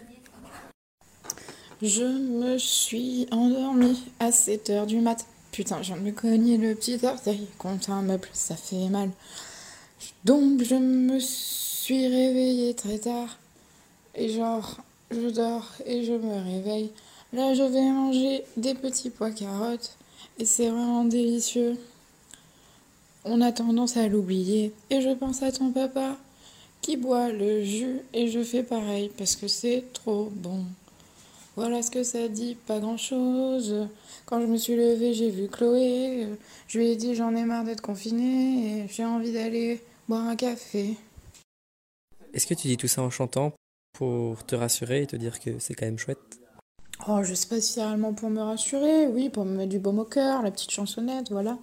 Je 1.83 2.05
me 2.05 2.59
suis 2.59 3.27
endormie 3.33 4.01
à 4.21 4.31
7h 4.31 4.87
du 4.87 5.01
mat. 5.01 5.27
Putain, 5.51 5.83
je 5.83 5.89
viens 5.93 5.97
de 5.97 6.07
me 6.07 6.13
cogner 6.13 6.57
le 6.57 6.77
petit 6.77 7.05
orteil 7.05 7.49
contre 7.59 7.91
un 7.91 8.03
meuble, 8.03 8.29
ça 8.33 8.55
fait 8.55 8.89
mal. 8.89 9.11
Donc 10.25 10.63
je 10.63 10.77
me 10.77 11.19
suis 11.19 12.07
réveillée 12.07 12.75
très 12.75 12.99
tard. 13.01 13.37
Et 14.15 14.29
genre, 14.29 14.77
je 15.11 15.29
dors 15.31 15.73
et 15.85 16.05
je 16.05 16.13
me 16.13 16.55
réveille. 16.55 16.93
Là, 17.33 17.53
je 17.53 17.65
vais 17.65 17.91
manger 17.91 18.45
des 18.57 18.75
petits 18.75 19.11
pois 19.11 19.33
carottes. 19.33 19.97
Et 20.39 20.45
c'est 20.45 20.69
vraiment 20.69 21.05
délicieux. 21.05 21.77
On 23.25 23.41
a 23.41 23.51
tendance 23.51 23.97
à 23.97 24.07
l'oublier. 24.07 24.73
Et 24.91 25.01
je 25.01 25.11
pense 25.11 25.43
à 25.43 25.51
ton 25.51 25.73
papa 25.73 26.17
qui 26.81 26.97
boit 26.97 27.33
le 27.33 27.65
jus 27.65 28.03
et 28.15 28.29
je 28.29 28.45
fais 28.45 28.63
pareil 28.63 29.11
parce 29.19 29.35
que 29.35 29.49
c'est 29.49 29.83
trop 29.93 30.31
bon. 30.33 30.65
Voilà 31.55 31.83
ce 31.83 31.91
que 31.91 32.03
ça 32.03 32.29
dit, 32.29 32.55
pas 32.55 32.81
grand 32.81 32.97
chose. 32.97 33.89
Quand 34.25 34.41
je 34.41 34.47
me 34.47 34.57
suis 34.57 34.75
levée, 34.75 35.13
j'ai 35.13 35.29
vu 35.29 35.49
Chloé. 35.49 36.29
Je 36.67 36.79
lui 36.79 36.89
ai 36.89 36.97
dit 36.97 37.15
j'en 37.15 37.35
ai 37.35 37.45
marre 37.45 37.65
d'être 37.65 37.83
confinée 37.83 38.85
et 38.85 38.89
j'ai 38.89 39.05
envie 39.05 39.33
d'aller 39.33 39.83
boire 40.09 40.27
un 40.27 40.37
café. 40.37 40.97
Est-ce 42.33 42.47
que 42.47 42.55
tu 42.55 42.69
dis 42.69 42.79
tout 42.79 42.89
ça 42.89 43.03
en 43.03 43.11
chantant 43.11 43.53
pour 43.93 44.47
te 44.47 44.55
rassurer 44.55 45.03
et 45.03 45.07
te 45.07 45.17
dire 45.17 45.39
que 45.41 45.59
c'est 45.59 45.75
quand 45.75 45.85
même 45.85 45.99
chouette? 45.99 46.41
Oh, 47.07 47.23
je 47.23 47.35
sais 47.35 47.49
pas 47.49 47.61
si 47.61 47.73
c'est 47.73 47.85
réellement 47.85 48.15
pour 48.15 48.31
me 48.31 48.41
rassurer, 48.41 49.07
oui, 49.09 49.29
pour 49.29 49.45
me 49.45 49.57
mettre 49.57 49.71
du 49.71 49.79
baume 49.79 49.99
au 49.99 50.05
cœur, 50.05 50.41
la 50.43 50.51
petite 50.51 50.71
chansonnette, 50.71 51.31
voilà. 51.31 51.59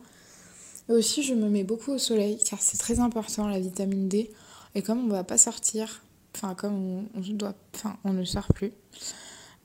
Et 0.90 0.92
aussi, 0.92 1.24
je 1.24 1.34
me 1.34 1.50
mets 1.50 1.64
beaucoup 1.64 1.92
au 1.92 1.98
soleil, 1.98 2.38
car 2.44 2.62
c'est 2.62 2.78
très 2.78 3.00
important, 3.00 3.48
la 3.48 3.60
vitamine 3.60 4.08
D. 4.10 4.32
Et 4.76 4.82
comme 4.82 5.06
on 5.06 5.08
va 5.08 5.24
pas 5.24 5.38
sortir, 5.38 6.04
enfin, 6.36 6.54
comme 6.56 6.74
on, 6.76 7.06
on 7.16 7.22
doit, 7.34 7.56
enfin, 7.74 7.98
on 8.04 8.14
ne 8.14 8.24
sort 8.26 8.48
plus, 8.54 8.72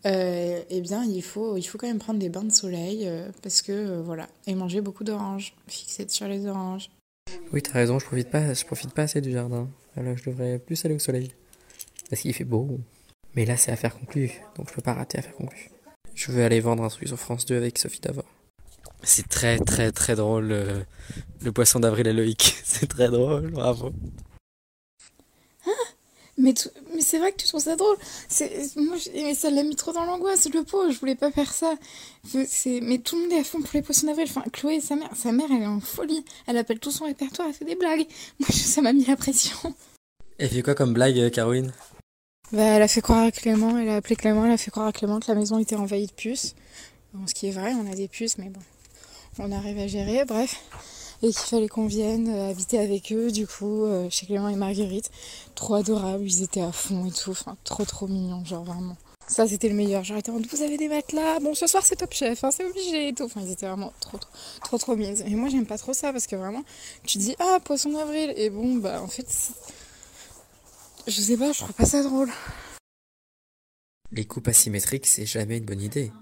euh, 0.06 0.62
eh 0.68 0.80
bien, 0.80 1.04
il 1.04 1.22
faut, 1.22 1.56
il 1.56 1.62
faut 1.62 1.78
quand 1.78 1.86
même 1.86 1.98
prendre 1.98 2.18
des 2.18 2.28
bains 2.28 2.44
de 2.44 2.52
soleil, 2.52 3.06
euh, 3.06 3.28
parce 3.42 3.62
que, 3.62 3.72
euh, 3.72 4.02
voilà. 4.02 4.28
Et 4.46 4.54
manger 4.54 4.80
beaucoup 4.80 5.04
d'oranges, 5.04 5.54
fixette 5.66 6.10
sur 6.10 6.28
les 6.28 6.46
oranges. 6.46 6.90
Oui, 7.52 7.62
t'as 7.62 7.72
raison, 7.72 7.98
je 7.98 8.04
profite 8.04 8.30
pas, 8.30 8.52
je 8.52 8.64
profite 8.64 8.92
pas 8.92 9.02
assez 9.02 9.20
du 9.20 9.32
jardin. 9.32 9.68
Alors 9.96 10.16
je 10.16 10.28
devrais 10.28 10.58
plus 10.58 10.84
aller 10.84 10.94
au 10.94 10.98
soleil. 10.98 11.32
Parce 12.10 12.20
qu'il 12.22 12.34
fait 12.34 12.44
beau. 12.44 12.78
Mais 13.34 13.44
là, 13.46 13.56
c'est 13.56 13.72
affaire 13.72 13.98
conclue, 13.98 14.30
donc 14.56 14.68
je 14.68 14.74
peux 14.74 14.82
pas 14.82 14.92
rater 14.94 15.18
affaire 15.18 15.34
conclue. 15.34 15.70
Je 16.14 16.30
veux 16.30 16.44
aller 16.44 16.60
vendre 16.60 16.84
un 16.84 16.88
truc 16.88 17.08
sur 17.08 17.18
France 17.18 17.46
2 17.46 17.56
avec 17.56 17.78
Sophie 17.78 18.00
Davor. 18.00 18.24
C'est 19.02 19.28
très 19.28 19.58
très 19.58 19.90
très 19.90 20.14
drôle 20.14 20.46
le, 20.46 20.84
le 21.42 21.52
poisson 21.52 21.80
d'avril 21.80 22.06
et 22.06 22.12
Loïc. 22.12 22.56
C'est 22.64 22.86
très 22.86 23.08
drôle, 23.08 23.50
bravo. 23.50 23.92
Mais, 26.36 26.52
tout- 26.52 26.70
mais 26.94 27.00
c'est 27.00 27.18
vrai 27.18 27.30
que 27.32 27.36
tu 27.36 27.46
trouves 27.46 27.62
ça 27.62 27.76
drôle. 27.76 27.96
C'est, 28.28 28.74
moi, 28.76 28.96
mais 29.14 29.34
ça 29.34 29.50
l'a 29.50 29.62
mis 29.62 29.76
trop 29.76 29.92
dans 29.92 30.04
l'angoisse, 30.04 30.48
le 30.52 30.64
pauvre. 30.64 30.90
Je 30.90 30.98
voulais 30.98 31.14
pas 31.14 31.30
faire 31.30 31.52
ça. 31.52 31.74
Mais 32.34 32.98
tout 32.98 33.16
le 33.16 33.22
monde 33.22 33.32
est 33.32 33.38
à 33.40 33.44
fond 33.44 33.60
pour 33.60 33.70
les 33.74 33.82
poissons 33.82 34.06
d'avril. 34.08 34.26
Enfin, 34.28 34.42
Chloé 34.52 34.80
sa 34.80 34.96
mère, 34.96 35.10
sa 35.14 35.30
mère, 35.32 35.46
elle 35.50 35.62
est 35.62 35.66
en 35.66 35.80
folie. 35.80 36.24
Elle 36.46 36.56
appelle 36.56 36.80
tout 36.80 36.90
son 36.90 37.04
répertoire, 37.04 37.46
elle 37.48 37.54
fait 37.54 37.64
des 37.64 37.76
blagues. 37.76 38.06
Moi, 38.40 38.48
ça 38.50 38.82
m'a 38.82 38.92
mis 38.92 39.04
la 39.04 39.16
pression. 39.16 39.56
Elle 40.38 40.48
fait 40.50 40.62
quoi 40.62 40.74
comme 40.74 40.92
blague, 40.92 41.18
euh, 41.18 41.30
Caroline? 41.30 41.72
Bah, 42.52 42.62
elle 42.62 42.82
a 42.82 42.88
fait 42.88 43.00
croire 43.00 43.22
à 43.24 43.30
Clément, 43.30 43.78
elle 43.78 43.88
a 43.88 43.96
appelé 43.96 44.16
Clément, 44.16 44.44
elle 44.44 44.52
a 44.52 44.56
fait 44.58 44.70
croire 44.70 44.86
à 44.88 44.92
Clément 44.92 45.20
que 45.20 45.26
la 45.28 45.34
maison 45.36 45.58
était 45.58 45.76
envahie 45.76 46.06
de 46.06 46.12
puces. 46.12 46.54
Bon, 47.12 47.26
ce 47.28 47.34
qui 47.34 47.46
est 47.46 47.52
vrai, 47.52 47.72
on 47.74 47.90
a 47.90 47.94
des 47.94 48.08
puces, 48.08 48.38
mais 48.38 48.48
bon, 48.50 48.60
on 49.38 49.50
arrive 49.52 49.78
à 49.78 49.86
gérer, 49.86 50.24
bref. 50.24 50.60
Et 51.22 51.28
qu'il 51.28 51.46
fallait 51.46 51.68
qu'on 51.68 51.86
vienne 51.86 52.28
euh, 52.28 52.50
habiter 52.50 52.78
avec 52.78 53.12
eux, 53.12 53.30
du 53.30 53.46
coup, 53.46 53.84
euh, 53.84 54.08
chez 54.10 54.26
Clément 54.26 54.48
et 54.48 54.56
Marguerite. 54.56 55.10
Trop 55.54 55.74
adorables, 55.74 56.24
ils 56.24 56.42
étaient 56.42 56.60
à 56.60 56.72
fond 56.72 57.06
et 57.06 57.12
tout, 57.12 57.30
enfin, 57.30 57.56
trop 57.64 57.84
trop 57.84 58.06
mignons, 58.06 58.44
genre 58.44 58.64
vraiment. 58.64 58.96
Ça, 59.26 59.48
c'était 59.48 59.68
le 59.68 59.74
meilleur. 59.74 60.02
Ils 60.06 60.18
étaient 60.18 60.30
en 60.30 60.38
vous 60.38 60.62
avez 60.62 60.76
des 60.76 60.88
matelas, 60.88 61.40
bon, 61.40 61.54
ce 61.54 61.66
soir 61.66 61.82
c'est 61.84 61.96
top 61.96 62.12
chef, 62.12 62.44
hein, 62.44 62.50
c'est 62.50 62.64
obligé 62.64 63.08
et 63.08 63.14
tout. 63.14 63.24
Enfin, 63.24 63.40
ils 63.42 63.52
étaient 63.52 63.66
vraiment 63.66 63.92
trop 64.00 64.18
trop 64.18 64.30
trop 64.62 64.78
trop 64.78 64.96
mignons. 64.96 65.24
Et 65.24 65.34
moi, 65.34 65.48
j'aime 65.48 65.66
pas 65.66 65.78
trop 65.78 65.94
ça 65.94 66.12
parce 66.12 66.26
que 66.26 66.36
vraiment, 66.36 66.62
tu 67.06 67.18
dis, 67.18 67.34
ah, 67.38 67.58
poisson 67.64 67.92
d'avril, 67.92 68.34
et 68.36 68.50
bon, 68.50 68.76
bah, 68.76 69.00
en 69.02 69.08
fait, 69.08 69.26
je 71.06 71.20
sais 71.20 71.36
pas, 71.36 71.52
je 71.52 71.60
trouve 71.60 71.72
pas 71.72 71.86
ça 71.86 72.02
drôle. 72.02 72.30
Les 74.12 74.26
coupes 74.26 74.48
asymétriques, 74.48 75.06
c'est 75.06 75.26
jamais 75.26 75.56
une 75.56 75.64
bonne 75.64 75.82
idée. 75.82 76.12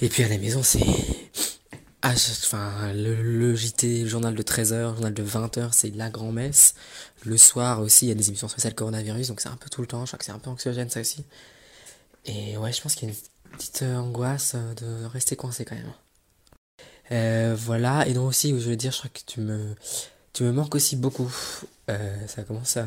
Et 0.00 0.08
puis 0.08 0.22
à 0.22 0.28
la 0.28 0.38
maison, 0.38 0.62
c'est. 0.62 0.84
Enfin, 2.02 2.92
le, 2.94 3.54
JT, 3.54 4.02
le 4.02 4.08
journal 4.08 4.34
de 4.34 4.42
13h, 4.42 4.72
le 4.72 4.94
journal 4.94 5.14
de 5.14 5.24
20h, 5.24 5.70
c'est 5.72 5.94
la 5.94 6.10
grand-messe. 6.10 6.74
Le 7.24 7.36
soir 7.36 7.80
aussi, 7.80 8.06
il 8.06 8.08
y 8.08 8.12
a 8.12 8.14
des 8.14 8.28
émissions 8.28 8.48
spéciales 8.48 8.74
coronavirus, 8.74 9.28
donc 9.28 9.40
c'est 9.40 9.48
un 9.48 9.56
peu 9.56 9.68
tout 9.68 9.80
le 9.80 9.88
temps. 9.88 10.06
Je 10.06 10.10
crois 10.10 10.18
que 10.18 10.24
c'est 10.24 10.32
un 10.32 10.38
peu 10.38 10.48
anxiogène, 10.48 10.88
ça 10.88 11.00
aussi. 11.00 11.24
Et 12.24 12.56
ouais, 12.56 12.72
je 12.72 12.80
pense 12.80 12.94
qu'il 12.94 13.08
y 13.08 13.10
a 13.10 13.14
une 13.14 13.50
petite 13.50 13.82
euh, 13.82 13.96
angoisse 13.96 14.52
euh, 14.54 14.74
de 14.74 15.06
rester 15.06 15.34
coincé 15.34 15.64
quand 15.64 15.74
même. 15.74 15.92
Euh, 17.10 17.56
voilà, 17.58 18.06
et 18.06 18.14
donc 18.14 18.28
aussi, 18.28 18.50
je 18.50 18.68
veux 18.68 18.76
dire, 18.76 18.92
je 18.92 18.98
crois 18.98 19.10
que 19.12 19.20
tu 19.26 19.40
me. 19.40 19.74
Tu 20.32 20.44
me 20.44 20.52
manques 20.52 20.74
aussi 20.74 20.94
beaucoup. 20.94 21.30
Ça 21.88 22.42
commence 22.46 22.76
à, 22.76 22.86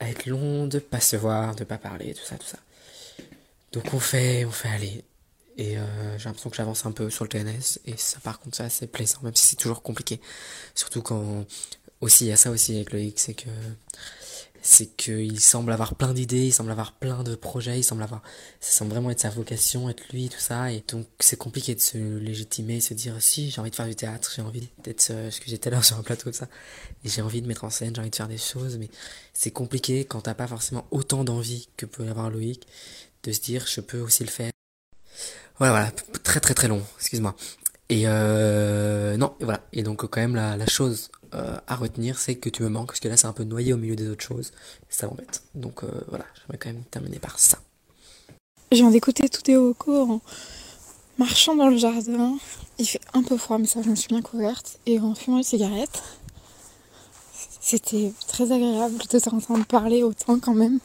à 0.00 0.10
être 0.10 0.26
long 0.26 0.66
de 0.66 0.78
pas 0.78 1.00
se 1.00 1.16
voir, 1.16 1.54
de 1.54 1.64
pas 1.64 1.78
parler, 1.78 2.12
tout 2.12 2.24
ça, 2.24 2.36
tout 2.36 2.46
ça. 2.46 2.58
Donc 3.72 3.94
on 3.94 4.00
fait, 4.00 4.44
on 4.44 4.50
fait 4.50 4.68
aller. 4.68 5.04
Et 5.58 5.76
euh, 5.76 6.18
j'ai 6.18 6.26
l'impression 6.26 6.50
que 6.50 6.56
j'avance 6.56 6.86
un 6.86 6.92
peu 6.92 7.10
sur 7.10 7.24
le 7.24 7.28
TNS. 7.28 7.80
Et 7.84 7.96
ça, 7.96 8.20
par 8.20 8.38
contre, 8.38 8.62
c'est 8.70 8.86
plaisant, 8.86 9.18
même 9.22 9.34
si 9.34 9.46
c'est 9.48 9.56
toujours 9.56 9.82
compliqué. 9.82 10.20
Surtout 10.74 11.02
quand. 11.02 11.44
Aussi, 12.00 12.26
il 12.26 12.28
y 12.28 12.32
a 12.32 12.36
ça 12.36 12.50
aussi 12.52 12.76
avec 12.76 12.92
X, 12.92 13.22
c'est 13.22 13.34
que. 13.34 13.48
C'est 14.60 14.86
qu'il 14.96 15.38
semble 15.40 15.72
avoir 15.72 15.94
plein 15.94 16.12
d'idées, 16.12 16.46
il 16.46 16.52
semble 16.52 16.70
avoir 16.72 16.92
plein 16.92 17.22
de 17.22 17.36
projets, 17.36 17.78
il 17.78 17.84
semble 17.84 18.02
avoir. 18.02 18.22
Ça 18.60 18.78
semble 18.78 18.90
vraiment 18.90 19.10
être 19.10 19.20
sa 19.20 19.30
vocation, 19.30 19.88
être 19.88 20.02
lui, 20.12 20.28
tout 20.28 20.40
ça. 20.40 20.72
Et 20.72 20.84
donc, 20.88 21.06
c'est 21.20 21.36
compliqué 21.36 21.74
de 21.74 21.80
se 21.80 21.96
légitimer, 22.18 22.80
se 22.80 22.92
dire 22.94 23.14
si, 23.20 23.50
j'ai 23.50 23.60
envie 23.60 23.70
de 23.70 23.76
faire 23.76 23.86
du 23.86 23.94
théâtre, 23.94 24.32
j'ai 24.34 24.42
envie 24.42 24.68
d'être. 24.82 25.10
euh, 25.10 25.30
ce 25.30 25.40
que 25.40 25.46
j'étais 25.48 25.70
là 25.70 25.82
sur 25.82 25.96
un 25.96 26.02
plateau, 26.02 26.32
ça. 26.32 26.48
Et 27.04 27.08
j'ai 27.08 27.22
envie 27.22 27.40
de 27.42 27.46
mettre 27.46 27.64
en 27.64 27.70
scène, 27.70 27.94
j'ai 27.94 28.00
envie 28.00 28.10
de 28.10 28.16
faire 28.16 28.28
des 28.28 28.38
choses, 28.38 28.76
mais 28.78 28.90
c'est 29.32 29.52
compliqué 29.52 30.04
quand 30.04 30.22
t'as 30.22 30.34
pas 30.34 30.46
forcément 30.48 30.86
autant 30.90 31.24
d'envie 31.24 31.68
que 31.76 31.86
peut 31.86 32.08
avoir 32.08 32.30
Loïc 32.30 32.66
de 33.24 33.32
se 33.32 33.40
dire 33.40 33.66
je 33.66 33.80
peux 33.80 34.00
aussi 34.00 34.24
le 34.24 34.30
faire. 34.30 34.52
Voilà, 35.58 35.72
voilà, 35.72 35.90
très 36.22 36.40
très 36.40 36.54
très 36.54 36.68
long, 36.68 36.82
excuse-moi. 36.98 37.34
Et 37.88 38.02
euh, 38.06 39.16
non, 39.16 39.34
voilà. 39.40 39.60
Et 39.72 39.82
donc 39.82 40.06
quand 40.06 40.20
même 40.20 40.36
la, 40.36 40.66
chose 40.66 41.10
euh, 41.34 41.56
à 41.66 41.76
retenir, 41.76 42.18
c'est 42.18 42.36
que 42.36 42.48
tu 42.48 42.62
me 42.62 42.68
manques, 42.68 42.88
parce 42.88 43.00
que 43.00 43.08
là 43.08 43.16
c'est 43.16 43.26
un 43.26 43.32
peu 43.32 43.44
noyé 43.44 43.72
au 43.72 43.76
milieu 43.76 43.96
des 43.96 44.08
autres 44.08 44.24
choses. 44.24 44.52
Ça 44.88 45.06
m'embête. 45.06 45.42
Donc 45.54 45.82
euh, 45.82 45.88
voilà, 46.08 46.24
j'aimerais 46.36 46.58
quand 46.58 46.68
même 46.68 46.84
terminer 46.90 47.18
par 47.18 47.38
ça. 47.38 47.58
Je 48.70 48.76
viens 48.76 48.90
d'écouter 48.90 49.28
tout 49.28 49.74
cours 49.74 50.10
en 50.10 50.20
marchant 51.18 51.56
dans 51.56 51.68
le 51.68 51.78
jardin. 51.78 52.36
Il 52.78 52.86
fait 52.86 53.00
un 53.14 53.22
peu 53.22 53.36
froid, 53.36 53.58
mais 53.58 53.66
ça, 53.66 53.82
je 53.82 53.88
me 53.88 53.96
suis 53.96 54.08
bien 54.08 54.22
couverte. 54.22 54.78
Et 54.86 55.00
en 55.00 55.14
fumant 55.14 55.38
une 55.38 55.42
cigarette. 55.42 56.02
C'était 57.60 58.12
très 58.28 58.52
agréable 58.52 58.96
de 59.10 59.18
t'entendre 59.18 59.64
parler 59.66 60.02
autant 60.02 60.38
quand 60.38 60.54
même. 60.54 60.78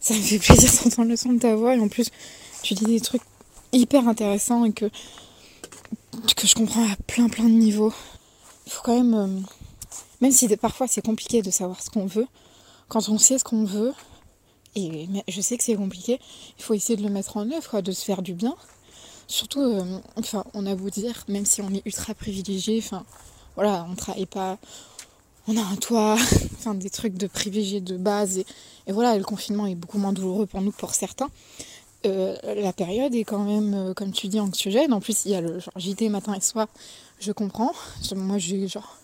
Ça 0.00 0.14
me 0.14 0.20
fait 0.20 0.38
plaisir 0.38 0.70
d'entendre 0.82 1.10
le 1.10 1.16
son 1.16 1.32
de 1.32 1.38
ta 1.38 1.54
voix. 1.54 1.76
Et 1.76 1.80
en 1.80 1.88
plus, 1.88 2.10
tu 2.62 2.74
dis 2.74 2.84
des 2.84 3.00
trucs 3.00 3.22
hyper 3.74 4.08
intéressants 4.08 4.64
et 4.64 4.72
que, 4.72 4.90
je 6.42 6.54
comprends 6.54 6.84
à 6.84 6.96
plein 7.06 7.28
plein 7.28 7.44
de 7.44 7.50
niveaux. 7.50 7.92
Il 8.66 8.72
faut 8.72 8.82
quand 8.82 8.96
même, 8.96 9.14
euh, 9.14 9.40
même 10.20 10.32
si 10.32 10.48
parfois 10.56 10.86
c'est 10.86 11.04
compliqué 11.04 11.42
de 11.42 11.50
savoir 11.50 11.82
ce 11.82 11.90
qu'on 11.90 12.06
veut, 12.06 12.26
quand 12.88 13.08
on 13.08 13.18
sait 13.18 13.38
ce 13.38 13.44
qu'on 13.44 13.64
veut, 13.64 13.92
et 14.76 15.08
je 15.28 15.40
sais 15.40 15.56
que 15.56 15.64
c'est 15.64 15.76
compliqué, 15.76 16.18
il 16.58 16.64
faut 16.64 16.74
essayer 16.74 16.96
de 16.96 17.02
le 17.02 17.10
mettre 17.10 17.36
en 17.36 17.50
œuvre, 17.50 17.80
de 17.80 17.92
se 17.92 18.04
faire 18.04 18.22
du 18.22 18.34
bien. 18.34 18.56
Surtout, 19.26 19.60
euh, 19.60 19.98
enfin, 20.16 20.44
on 20.52 20.66
a 20.66 20.74
beau 20.74 20.90
dire, 20.90 21.24
même 21.28 21.46
si 21.46 21.62
on 21.62 21.70
est 21.72 21.82
ultra 21.86 22.14
privilégié, 22.14 22.78
enfin, 22.78 23.04
voilà, 23.54 23.86
on 23.90 23.94
travaille 23.94 24.26
pas, 24.26 24.58
on 25.46 25.56
a 25.56 25.62
un 25.62 25.76
toit, 25.76 26.16
enfin, 26.58 26.74
des 26.74 26.90
trucs 26.90 27.14
de 27.14 27.26
privilégiés 27.26 27.80
de 27.80 27.96
base, 27.96 28.38
et, 28.38 28.92
voilà, 28.92 29.16
le 29.16 29.24
confinement 29.24 29.66
est 29.66 29.74
beaucoup 29.74 29.98
moins 29.98 30.12
douloureux 30.12 30.46
pour 30.46 30.60
nous 30.60 30.72
pour 30.72 30.94
certains. 30.94 31.30
Euh, 32.06 32.36
la 32.54 32.72
période 32.72 33.14
est 33.14 33.24
quand 33.24 33.44
même, 33.44 33.74
euh, 33.74 33.94
comme 33.94 34.12
tu 34.12 34.28
dis, 34.28 34.38
anxiogène. 34.40 34.92
En 34.92 35.00
plus, 35.00 35.24
il 35.24 35.32
y 35.32 35.34
a 35.34 35.40
le 35.40 35.58
genre 35.58 35.72
JT 35.76 36.08
matin 36.10 36.34
et 36.34 36.40
soir, 36.40 36.68
je 37.18 37.32
comprends. 37.32 37.72
Moi, 38.14 38.38
j'ai 38.38 38.68
genre 38.68 38.98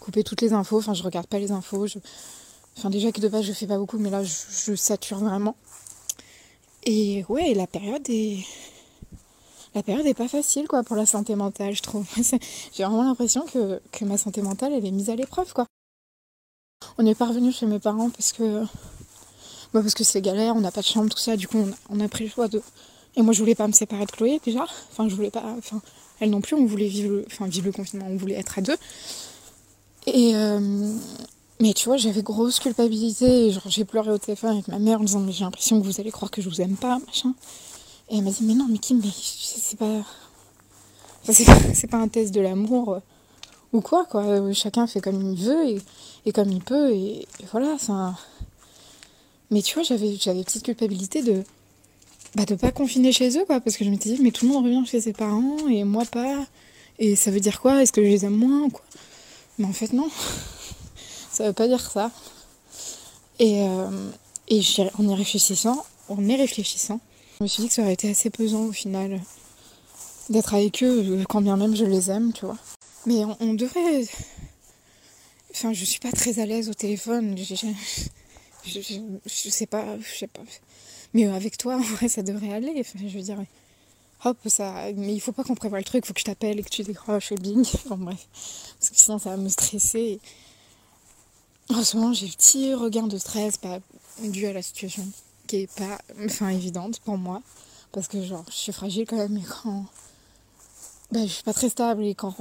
coupé 0.00 0.24
toutes 0.24 0.40
les 0.40 0.52
infos, 0.52 0.78
enfin, 0.78 0.94
je 0.94 1.02
regarde 1.02 1.26
pas 1.26 1.38
les 1.38 1.52
infos. 1.52 1.86
Enfin, 2.76 2.90
déjà 2.90 3.12
que 3.12 3.20
de 3.20 3.28
base, 3.28 3.44
je 3.44 3.52
fais 3.52 3.66
pas 3.66 3.76
beaucoup, 3.78 3.98
mais 3.98 4.10
là, 4.10 4.22
je, 4.24 4.74
sature 4.74 5.18
vraiment. 5.18 5.54
Et 6.84 7.24
ouais, 7.28 7.54
la 7.54 7.66
période 7.66 8.08
est. 8.08 8.38
La 9.74 9.84
période 9.84 10.06
est 10.06 10.14
pas 10.14 10.26
facile 10.26 10.66
quoi 10.66 10.82
pour 10.82 10.96
la 10.96 11.06
santé 11.06 11.36
mentale, 11.36 11.76
je 11.76 11.82
trouve. 11.82 12.04
J'ai 12.72 12.82
vraiment 12.82 13.04
l'impression 13.04 13.42
que, 13.42 13.80
que 13.92 14.04
ma 14.04 14.18
santé 14.18 14.42
mentale 14.42 14.72
elle 14.72 14.84
est 14.84 14.90
mise 14.90 15.10
à 15.10 15.14
l'épreuve 15.14 15.52
quoi. 15.52 15.66
On 16.98 17.04
n'est 17.04 17.14
pas 17.14 17.26
revenu 17.26 17.52
chez 17.52 17.66
mes 17.66 17.78
parents 17.78 18.10
parce 18.10 18.32
que. 18.32 18.64
Bah 19.72 19.80
parce 19.82 19.94
que 19.94 20.04
c'est 20.04 20.20
galère, 20.20 20.56
on 20.56 20.60
n'a 20.60 20.72
pas 20.72 20.80
de 20.80 20.86
chambre, 20.86 21.08
tout 21.10 21.18
ça, 21.18 21.36
du 21.36 21.46
coup 21.46 21.64
on 21.90 22.00
a, 22.00 22.08
pris 22.08 22.24
le 22.24 22.30
choix 22.30 22.48
de. 22.48 22.60
Et 23.16 23.22
moi 23.22 23.32
je 23.32 23.38
voulais 23.40 23.54
pas 23.54 23.66
me 23.68 23.72
séparer 23.72 24.06
de 24.06 24.10
Chloé 24.10 24.40
déjà. 24.44 24.64
Enfin 24.90 25.08
je 25.08 25.14
voulais 25.14 25.30
pas. 25.30 25.44
Enfin 25.58 25.80
elle 26.20 26.30
non 26.30 26.40
plus, 26.40 26.54
on 26.56 26.66
voulait 26.66 26.88
vivre 26.88 27.10
le, 27.12 27.24
enfin, 27.26 27.46
vivre 27.46 27.66
le 27.66 27.72
confinement, 27.72 28.06
on 28.08 28.16
voulait 28.16 28.34
être 28.34 28.58
à 28.58 28.62
deux. 28.62 28.76
Et. 30.06 30.34
euh, 30.34 30.92
mais 31.60 31.74
tu 31.74 31.84
vois, 31.90 31.98
j'avais 31.98 32.22
grosse 32.22 32.58
culpabilité. 32.58 33.46
et 33.48 33.50
Genre, 33.52 33.62
j'ai 33.66 33.84
pleuré 33.84 34.10
au 34.10 34.18
téléphone 34.18 34.50
avec 34.52 34.68
ma 34.68 34.78
mère 34.78 35.00
en 35.00 35.04
disant 35.04 35.20
Mais 35.20 35.32
j'ai 35.32 35.44
l'impression 35.44 35.78
que 35.80 35.84
vous 35.86 36.00
allez 36.00 36.10
croire 36.10 36.30
que 36.30 36.40
je 36.40 36.48
vous 36.48 36.60
aime 36.62 36.76
pas, 36.76 36.98
machin. 37.06 37.34
Et 38.08 38.16
elle 38.18 38.24
m'a 38.24 38.30
dit 38.30 38.44
Mais 38.44 38.54
non, 38.54 38.66
mais 38.70 38.78
Kim, 38.78 39.00
mais 39.02 39.10
c'est 39.12 39.78
pas- 39.78 40.02
c'est 41.74 41.86
pas 41.86 41.98
un 41.98 42.08
test 42.08 42.32
de 42.34 42.40
l'amour 42.40 42.94
euh, 42.94 43.00
ou 43.74 43.82
quoi, 43.82 44.06
quoi. 44.06 44.24
Euh, 44.24 44.52
Chacun 44.54 44.86
fait 44.86 45.00
comme 45.00 45.20
il 45.20 45.38
veut 45.44 45.68
et, 45.68 45.82
et 46.26 46.32
comme 46.32 46.50
il 46.50 46.62
peut. 46.62 46.90
Et, 46.92 47.20
et 47.40 47.44
voilà, 47.52 47.76
c'est 47.78 47.92
un. 47.92 48.16
Mais 49.50 49.62
tu 49.62 49.74
vois, 49.74 49.82
j'avais 49.82 50.16
j'avais 50.16 50.44
petite 50.44 50.64
culpabilité 50.64 51.22
de. 51.22 51.42
Bah, 52.36 52.44
de 52.44 52.54
pas 52.54 52.70
confiner 52.70 53.10
chez 53.10 53.36
eux, 53.38 53.44
quoi. 53.44 53.60
Parce 53.60 53.76
que 53.76 53.84
je 53.84 53.90
m'étais 53.90 54.10
dit 54.10 54.22
Mais 54.22 54.30
tout 54.30 54.46
le 54.46 54.52
monde 54.52 54.64
revient 54.64 54.86
chez 54.86 55.00
ses 55.00 55.12
parents 55.12 55.68
et 55.68 55.84
moi 55.84 56.04
pas. 56.04 56.46
Et 56.98 57.16
ça 57.16 57.30
veut 57.30 57.40
dire 57.40 57.60
quoi? 57.60 57.82
Est-ce 57.82 57.92
que 57.92 58.04
je 58.04 58.08
les 58.08 58.24
aime 58.24 58.36
moins 58.36 58.62
ou 58.62 58.70
quoi? 58.70 58.84
Mais 59.58 59.66
en 59.66 59.72
fait, 59.72 59.92
non. 59.92 60.08
Ça 61.32 61.46
veut 61.46 61.52
pas 61.52 61.68
dire 61.68 61.80
ça. 61.80 62.10
Et, 63.38 63.62
euh, 63.62 64.10
et 64.48 64.60
en 64.98 65.08
y 65.08 65.14
réfléchissant, 65.14 65.84
en 66.08 66.22
y 66.28 66.36
réfléchissant, 66.36 67.00
je 67.38 67.44
me 67.44 67.48
suis 67.48 67.62
dit 67.62 67.68
que 67.68 67.74
ça 67.74 67.82
aurait 67.82 67.94
été 67.94 68.10
assez 68.10 68.28
pesant 68.28 68.64
au 68.64 68.72
final 68.72 69.20
d'être 70.28 70.52
avec 70.54 70.82
eux, 70.82 71.20
euh, 71.20 71.24
quand 71.28 71.40
bien 71.40 71.56
même 71.56 71.74
je 71.74 71.84
les 71.84 72.10
aime, 72.10 72.32
tu 72.32 72.44
vois. 72.44 72.58
Mais 73.06 73.24
on, 73.24 73.36
on 73.40 73.54
devrait. 73.54 74.04
Enfin, 75.52 75.72
je 75.72 75.84
suis 75.84 76.00
pas 76.00 76.12
très 76.12 76.38
à 76.38 76.46
l'aise 76.46 76.68
au 76.68 76.74
téléphone. 76.74 77.34
Je, 78.64 79.48
sais 79.50 79.66
pas, 79.66 79.98
je 79.98 80.18
sais 80.18 80.26
pas. 80.26 80.42
Mais 81.14 81.26
avec 81.26 81.56
toi, 81.56 81.76
en 81.78 81.80
vrai, 81.80 82.08
ça 82.08 82.22
devrait 82.22 82.52
aller. 82.52 82.84
Je 82.94 83.16
veux 83.16 83.22
dire, 83.22 83.38
hop, 84.24 84.38
ça. 84.46 84.92
Mais 84.96 85.14
il 85.14 85.20
faut 85.20 85.32
pas 85.32 85.44
qu'on 85.44 85.54
prévoie 85.54 85.78
le 85.78 85.84
truc. 85.84 86.06
Faut 86.06 86.12
que 86.12 86.20
je 86.20 86.24
t'appelle 86.24 86.58
et 86.58 86.62
que 86.62 86.70
tu 86.70 86.82
décroches 86.82 87.32
et 87.32 87.36
bing. 87.36 87.64
Enfin 87.74 87.96
bref, 87.96 88.26
parce 88.78 88.90
que 88.90 88.96
sinon 88.96 89.18
ça 89.18 89.30
va 89.30 89.36
me 89.36 89.48
stresser. 89.48 90.20
En 91.68 91.84
ce 91.84 91.96
moment, 91.96 92.12
j'ai 92.12 92.26
le 92.26 92.32
petit 92.32 92.74
regain 92.74 93.06
de 93.06 93.16
stress 93.16 93.56
pas 93.56 93.80
dû 94.22 94.46
à 94.46 94.52
la 94.52 94.62
situation 94.62 95.06
qui 95.46 95.56
est 95.56 95.72
pas 95.76 95.98
enfin 96.24 96.48
évidente 96.50 97.00
pour 97.00 97.18
moi 97.18 97.42
parce 97.90 98.06
que 98.06 98.22
genre 98.22 98.44
je 98.48 98.54
suis 98.54 98.72
fragile 98.72 99.04
quand 99.04 99.16
même 99.16 99.36
et 99.36 99.42
quand 99.42 99.84
bah, 101.10 101.26
je 101.26 101.32
suis 101.32 101.42
pas 101.42 101.52
très 101.52 101.68
stable 101.68 102.04
et 102.04 102.14
quand 102.14 102.38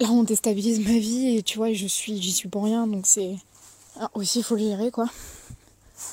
là 0.00 0.10
on 0.10 0.22
déstabilise 0.22 0.80
ma 0.80 0.98
vie 0.98 1.36
et 1.36 1.42
tu 1.42 1.58
vois 1.58 1.72
je 1.72 1.86
suis 1.86 2.20
j'y 2.20 2.32
suis 2.32 2.48
pour 2.48 2.64
rien 2.64 2.86
donc 2.86 3.06
c'est 3.06 3.36
ah, 4.02 4.10
aussi 4.14 4.40
il 4.40 4.44
faut 4.44 4.56
le 4.56 4.62
gérer 4.62 4.90
quoi 4.90 5.08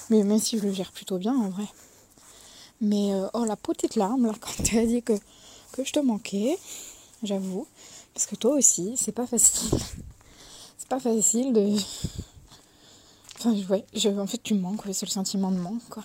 mais 0.10 0.24
même 0.24 0.40
si 0.40 0.58
je 0.58 0.64
le 0.64 0.74
gère 0.74 0.92
plutôt 0.92 1.18
bien 1.18 1.36
en 1.36 1.50
vrai 1.50 1.68
mais 2.82 3.14
euh, 3.14 3.28
oh 3.34 3.46
la 3.46 3.56
petite 3.56 3.96
larme 3.96 4.28
là 4.28 4.34
quand 4.40 4.64
tu 4.64 4.78
as 4.78 4.86
dit 4.86 5.04
que 5.04 5.14
je 5.84 5.92
te 5.92 6.00
manquais 6.00 6.58
j'avoue 7.24 7.68
parce 8.14 8.26
que 8.26 8.36
toi 8.36 8.52
aussi 8.52 8.96
c'est 8.98 9.12
pas 9.12 9.28
facile 9.28 9.80
c'est 10.78 10.88
pas 10.88 11.00
facile 11.00 11.54
de 11.54 11.76
Enfin, 13.40 13.56
ouais, 13.70 13.86
je, 13.94 14.10
en 14.10 14.28
fait, 14.28 14.44
tu 14.44 14.54
manques, 14.54 14.82
c'est 14.92 15.06
le 15.06 15.12
sentiment 15.12 15.50
de 15.50 15.58
manque, 15.58 15.88
quoi. 15.90 16.04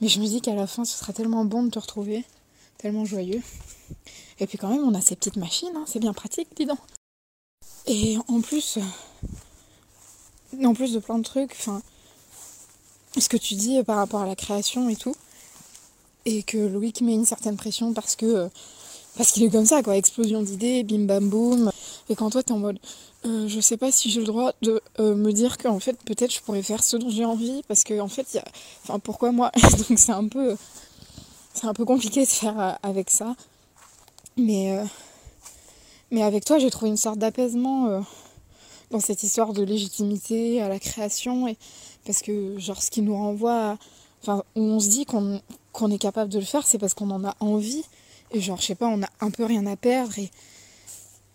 Mais 0.00 0.08
je 0.08 0.18
me 0.18 0.26
dis 0.26 0.40
qu'à 0.40 0.54
la 0.54 0.66
fin, 0.66 0.84
ce 0.84 0.98
sera 0.98 1.12
tellement 1.12 1.44
bon 1.44 1.62
de 1.62 1.70
te 1.70 1.78
retrouver, 1.78 2.24
tellement 2.76 3.04
joyeux. 3.04 3.40
Et 4.40 4.48
puis 4.48 4.58
quand 4.58 4.68
même, 4.68 4.82
on 4.82 4.94
a 4.94 5.00
ces 5.00 5.14
petites 5.14 5.36
machines, 5.36 5.74
hein, 5.76 5.84
c'est 5.86 6.00
bien 6.00 6.12
pratique, 6.12 6.48
dis 6.56 6.66
donc. 6.66 6.80
Et 7.86 8.18
en 8.26 8.40
plus, 8.40 8.80
en 10.64 10.74
plus 10.74 10.92
de 10.92 10.98
plein 10.98 11.18
de 11.18 11.24
trucs, 11.24 11.52
enfin, 11.52 11.82
ce 13.18 13.28
que 13.28 13.36
tu 13.36 13.54
dis 13.54 13.82
par 13.82 13.96
rapport 13.96 14.20
à 14.20 14.26
la 14.26 14.36
création 14.36 14.88
et 14.88 14.96
tout, 14.96 15.14
et 16.24 16.42
que 16.42 16.58
Loïc 16.58 17.00
met 17.00 17.14
une 17.14 17.24
certaine 17.24 17.56
pression 17.56 17.92
parce 17.92 18.16
que 18.16 18.26
euh, 18.26 18.48
parce 19.16 19.32
qu'il 19.32 19.44
est 19.44 19.50
comme 19.50 19.64
ça, 19.64 19.82
quoi, 19.82 19.96
explosion 19.96 20.42
d'idées, 20.42 20.82
bim 20.82 21.06
bam 21.06 21.30
boum. 21.30 21.70
Et 22.10 22.14
quand 22.14 22.28
toi, 22.28 22.42
t'es 22.42 22.52
en 22.52 22.58
mode, 22.58 22.78
euh, 23.24 23.48
je 23.48 23.60
sais 23.60 23.78
pas 23.78 23.90
si 23.90 24.10
j'ai 24.10 24.20
le 24.20 24.26
droit 24.26 24.52
de 24.60 24.82
euh, 25.00 25.14
me 25.14 25.32
dire 25.32 25.56
qu'en 25.56 25.80
fait, 25.80 25.96
peut-être 26.04 26.34
je 26.34 26.42
pourrais 26.42 26.62
faire 26.62 26.84
ce 26.84 26.98
dont 26.98 27.08
j'ai 27.08 27.24
envie, 27.24 27.62
parce 27.66 27.82
que 27.82 27.98
en 27.98 28.08
fait, 28.08 28.34
y 28.34 28.38
a. 28.38 28.44
Enfin, 28.82 28.98
pourquoi 28.98 29.32
moi? 29.32 29.50
Donc 29.88 29.98
c'est 29.98 30.12
un 30.12 30.28
peu. 30.28 30.56
C'est 31.54 31.66
un 31.66 31.72
peu 31.72 31.86
compliqué 31.86 32.22
de 32.22 32.30
faire 32.30 32.78
avec 32.82 33.10
ça. 33.10 33.34
Mais. 34.36 34.78
Mais 36.10 36.22
avec 36.22 36.44
toi, 36.44 36.58
j'ai 36.58 36.70
trouvé 36.70 36.90
une 36.90 36.96
sorte 36.98 37.18
d'apaisement 37.18 38.04
dans 38.90 39.00
cette 39.00 39.22
histoire 39.22 39.52
de 39.52 39.62
légitimité 39.62 40.62
à 40.62 40.68
la 40.68 40.78
création. 40.78 41.48
Et... 41.48 41.56
Parce 42.04 42.22
que, 42.22 42.58
genre, 42.58 42.82
ce 42.82 42.90
qui 42.90 43.02
nous 43.02 43.16
renvoie 43.16 43.72
à. 43.72 43.78
Enfin, 44.22 44.42
on 44.54 44.80
se 44.80 44.88
dit 44.88 45.04
qu'on 45.04 45.40
qu'on 45.72 45.90
est 45.90 45.98
capable 45.98 46.32
de 46.32 46.38
le 46.38 46.44
faire, 46.44 46.66
c'est 46.66 46.78
parce 46.78 46.94
qu'on 46.94 47.10
en 47.10 47.24
a 47.24 47.36
envie. 47.40 47.84
Et 48.32 48.40
genre, 48.40 48.60
je 48.60 48.66
sais 48.66 48.74
pas, 48.74 48.88
on 48.88 49.02
a 49.02 49.08
un 49.20 49.30
peu 49.30 49.44
rien 49.44 49.66
à 49.66 49.76
perdre. 49.76 50.18
Et, 50.18 50.30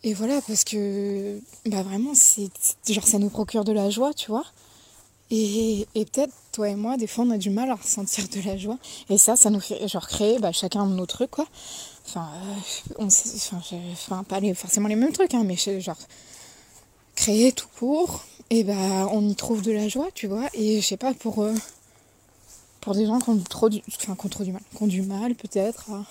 et 0.03 0.13
voilà, 0.13 0.41
parce 0.41 0.63
que, 0.63 1.39
bah 1.65 1.83
vraiment, 1.83 2.13
c'est 2.15 2.49
genre, 2.87 3.07
ça 3.07 3.19
nous 3.19 3.29
procure 3.29 3.63
de 3.63 3.71
la 3.71 3.89
joie, 3.89 4.13
tu 4.13 4.31
vois. 4.31 4.45
Et, 5.29 5.87
et 5.95 6.05
peut-être, 6.05 6.33
toi 6.51 6.69
et 6.69 6.75
moi, 6.75 6.97
des 6.97 7.07
fois, 7.07 7.23
on 7.23 7.29
a 7.31 7.37
du 7.37 7.51
mal 7.51 7.69
à 7.69 7.75
ressentir 7.75 8.27
de 8.27 8.41
la 8.41 8.57
joie. 8.57 8.77
Et 9.09 9.17
ça, 9.17 9.35
ça 9.35 9.49
nous 9.49 9.61
fait, 9.61 9.87
genre, 9.87 10.07
créer 10.07 10.39
bah, 10.39 10.51
chacun 10.51 10.85
nos 10.85 11.05
trucs, 11.05 11.31
quoi. 11.31 11.45
Enfin, 12.07 12.27
euh, 12.99 13.05
enfin, 13.05 13.61
enfin, 13.93 14.23
pas 14.23 14.39
les- 14.39 14.55
forcément 14.55 14.89
les 14.89 14.95
mêmes 14.95 15.13
trucs, 15.13 15.33
hein, 15.33 15.43
mais 15.45 15.55
genre, 15.55 15.99
créer 17.15 17.51
tout 17.51 17.67
court, 17.77 18.23
et 18.49 18.63
bah, 18.63 19.07
on 19.11 19.27
y 19.27 19.35
trouve 19.35 19.61
de 19.61 19.71
la 19.71 19.87
joie, 19.87 20.07
tu 20.13 20.27
vois. 20.27 20.47
Et 20.53 20.81
je 20.81 20.85
sais 20.85 20.97
pas, 20.97 21.13
pour, 21.13 21.41
euh, 21.43 21.53
pour 22.81 22.95
des 22.95 23.05
gens 23.05 23.19
qui 23.19 23.29
ont 23.29 23.37
trop 23.37 23.69
du, 23.69 23.81
enfin, 23.87 24.15
qui 24.15 24.25
ont 24.25 24.29
trop 24.29 24.43
du 24.43 24.51
mal, 24.51 24.61
qui 24.75 24.83
ont 24.83 24.87
du 24.87 25.01
mal, 25.01 25.35
peut-être, 25.35 25.91
à 25.91 26.03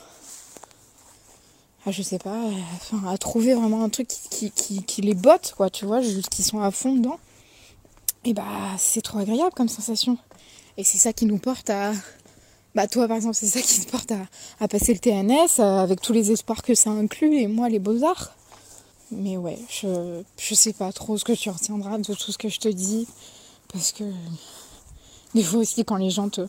à, 1.86 1.90
je 1.90 2.02
sais 2.02 2.18
pas, 2.18 2.42
enfin, 2.74 3.08
à 3.08 3.16
trouver 3.16 3.54
vraiment 3.54 3.82
un 3.82 3.88
truc 3.88 4.08
qui, 4.08 4.50
qui, 4.50 5.02
les 5.02 5.14
botte, 5.14 5.54
quoi, 5.56 5.70
tu 5.70 5.86
vois, 5.86 6.00
qui 6.30 6.42
sont 6.42 6.60
à 6.60 6.70
fond 6.70 6.94
dedans. 6.94 7.18
Et 8.24 8.34
bah, 8.34 8.44
c'est 8.78 9.00
trop 9.00 9.18
agréable 9.18 9.52
comme 9.54 9.68
sensation. 9.68 10.18
Et 10.76 10.84
c'est 10.84 10.98
ça 10.98 11.12
qui 11.12 11.24
nous 11.24 11.38
porte 11.38 11.70
à. 11.70 11.92
Bah, 12.74 12.86
toi, 12.86 13.08
par 13.08 13.16
exemple, 13.16 13.34
c'est 13.34 13.46
ça 13.46 13.60
qui 13.62 13.80
te 13.80 13.90
porte 13.90 14.12
à, 14.12 14.18
à 14.60 14.68
passer 14.68 14.92
le 14.92 15.00
TNS 15.00 15.60
euh, 15.60 15.78
avec 15.78 16.00
tous 16.00 16.12
les 16.12 16.30
espoirs 16.30 16.62
que 16.62 16.74
ça 16.74 16.90
inclut, 16.90 17.38
et 17.38 17.46
moi, 17.46 17.68
les 17.68 17.78
beaux-arts. 17.78 18.34
Mais 19.12 19.36
ouais, 19.36 19.58
je, 19.68 20.22
je 20.38 20.54
sais 20.54 20.72
pas 20.72 20.92
trop 20.92 21.18
ce 21.18 21.24
que 21.24 21.32
tu 21.32 21.50
retiendras 21.50 21.98
de 21.98 22.14
tout 22.14 22.32
ce 22.32 22.38
que 22.38 22.48
je 22.48 22.60
te 22.60 22.68
dis. 22.68 23.06
Parce 23.72 23.92
que. 23.92 24.04
Des 25.34 25.42
fois 25.42 25.60
aussi, 25.60 25.84
quand 25.84 25.96
les 25.96 26.10
gens 26.10 26.28
te, 26.28 26.46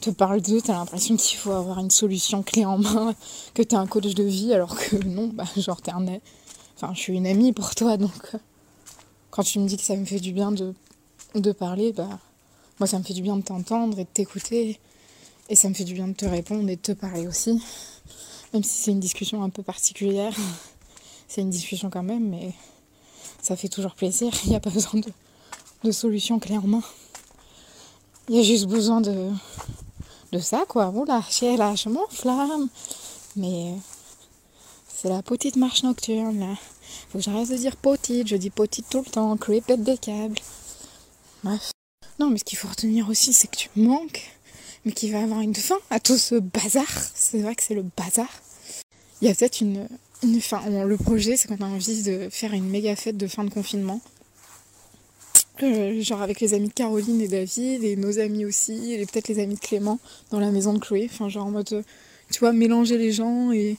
te 0.00 0.10
parlent 0.10 0.40
d'eux, 0.40 0.60
t'as 0.60 0.74
l'impression 0.74 1.16
qu'il 1.16 1.38
faut 1.38 1.52
avoir 1.52 1.78
une 1.78 1.90
solution 1.90 2.42
clé 2.42 2.64
en 2.64 2.78
main, 2.78 3.14
que 3.54 3.62
t'es 3.62 3.76
un 3.76 3.86
coach 3.86 4.14
de 4.14 4.22
vie, 4.22 4.52
alors 4.52 4.76
que 4.76 4.96
non, 5.04 5.28
bah, 5.28 5.44
genre, 5.56 5.80
t'es 5.80 5.92
un. 5.92 6.06
Enfin, 6.76 6.92
je 6.94 7.00
suis 7.00 7.14
une 7.14 7.26
amie 7.26 7.52
pour 7.52 7.74
toi, 7.74 7.96
donc. 7.96 8.36
Quand 9.30 9.42
tu 9.42 9.58
me 9.58 9.66
dis 9.66 9.76
que 9.76 9.82
ça 9.82 9.96
me 9.96 10.04
fait 10.04 10.20
du 10.20 10.32
bien 10.32 10.52
de, 10.52 10.74
de 11.34 11.52
parler, 11.52 11.92
bah. 11.92 12.18
Moi, 12.78 12.86
ça 12.86 12.98
me 12.98 13.04
fait 13.04 13.14
du 13.14 13.22
bien 13.22 13.36
de 13.36 13.42
t'entendre 13.42 13.98
et 13.98 14.04
de 14.04 14.08
t'écouter. 14.12 14.78
Et 15.48 15.56
ça 15.56 15.68
me 15.68 15.74
fait 15.74 15.84
du 15.84 15.94
bien 15.94 16.08
de 16.08 16.12
te 16.12 16.26
répondre 16.26 16.68
et 16.68 16.76
de 16.76 16.80
te 16.80 16.92
parler 16.92 17.26
aussi. 17.26 17.62
Même 18.52 18.62
si 18.62 18.82
c'est 18.82 18.90
une 18.90 19.00
discussion 19.00 19.42
un 19.42 19.48
peu 19.48 19.62
particulière. 19.62 20.34
C'est 21.28 21.40
une 21.40 21.50
discussion 21.50 21.90
quand 21.90 22.02
même, 22.02 22.28
mais 22.28 22.52
ça 23.42 23.56
fait 23.56 23.68
toujours 23.68 23.94
plaisir. 23.94 24.32
Il 24.44 24.50
n'y 24.50 24.56
a 24.56 24.60
pas 24.60 24.70
besoin 24.70 25.00
de, 25.00 25.92
solution 25.92 26.38
clé 26.38 26.58
en. 26.58 26.82
Il 28.28 28.36
y 28.36 28.40
a 28.40 28.42
juste 28.42 28.66
besoin 28.66 29.00
de, 29.00 29.30
de 30.32 30.38
ça, 30.38 30.64
quoi. 30.68 30.88
Oula, 30.90 31.22
là, 31.42 31.74
je 31.74 31.88
m'enflamme. 31.88 32.68
Mais 33.36 33.74
c'est 34.88 35.08
la 35.08 35.22
petite 35.22 35.56
marche 35.56 35.84
nocturne, 35.84 36.40
là. 36.40 36.54
Faut 37.10 37.18
que 37.18 37.24
j'arrête 37.24 37.48
de 37.48 37.56
dire 37.56 37.76
petite. 37.76 38.26
Je 38.26 38.36
dis 38.36 38.50
petite 38.50 38.88
tout 38.88 39.02
le 39.04 39.10
temps. 39.10 39.36
Chloé 39.36 39.60
pète 39.60 39.82
des 39.82 39.98
câbles. 39.98 40.38
Bref. 41.44 41.70
Non, 42.18 42.30
mais 42.30 42.38
ce 42.38 42.44
qu'il 42.44 42.58
faut 42.58 42.68
retenir 42.68 43.08
aussi, 43.08 43.32
c'est 43.32 43.48
que 43.48 43.56
tu 43.56 43.70
manques 43.76 44.36
mais 44.86 44.92
qui 44.92 45.10
va 45.10 45.20
avoir 45.20 45.40
une 45.40 45.54
fin 45.54 45.78
à 45.90 45.98
tout 46.00 46.16
ce 46.16 46.36
bazar. 46.36 46.86
C'est 47.14 47.42
vrai 47.42 47.56
que 47.56 47.62
c'est 47.62 47.74
le 47.74 47.84
bazar. 47.96 48.28
Il 49.20 49.28
y 49.28 49.30
a 49.30 49.34
peut-être 49.34 49.60
une, 49.60 49.88
une 50.22 50.40
fin. 50.40 50.62
on- 50.66 50.84
le 50.84 50.96
projet, 50.96 51.36
c'est 51.36 51.48
qu'on 51.48 51.62
a 51.64 51.68
envie 51.68 52.02
de 52.02 52.28
faire 52.30 52.52
une 52.52 52.68
méga 52.68 52.96
fête 52.96 53.16
de 53.16 53.26
fin 53.26 53.44
de 53.44 53.50
confinement. 53.50 54.00
Euh, 55.62 56.02
genre 56.02 56.20
avec 56.20 56.40
les 56.40 56.52
amis 56.52 56.68
de 56.68 56.72
Caroline 56.74 57.20
et 57.22 57.28
David, 57.28 57.82
et 57.82 57.96
nos 57.96 58.18
amis 58.18 58.44
aussi, 58.44 58.92
et 58.92 59.06
peut-être 59.06 59.28
les 59.28 59.38
amis 59.38 59.54
de 59.54 59.60
Clément 59.60 59.98
dans 60.30 60.38
la 60.38 60.50
maison 60.50 60.74
de 60.74 60.78
Chloé. 60.78 61.08
Enfin, 61.10 61.28
genre 61.30 61.46
en 61.46 61.50
mode, 61.50 61.72
euh, 61.72 61.82
tu 62.30 62.40
vois, 62.40 62.52
mélanger 62.52 62.98
les 62.98 63.10
gens 63.12 63.52
et 63.52 63.78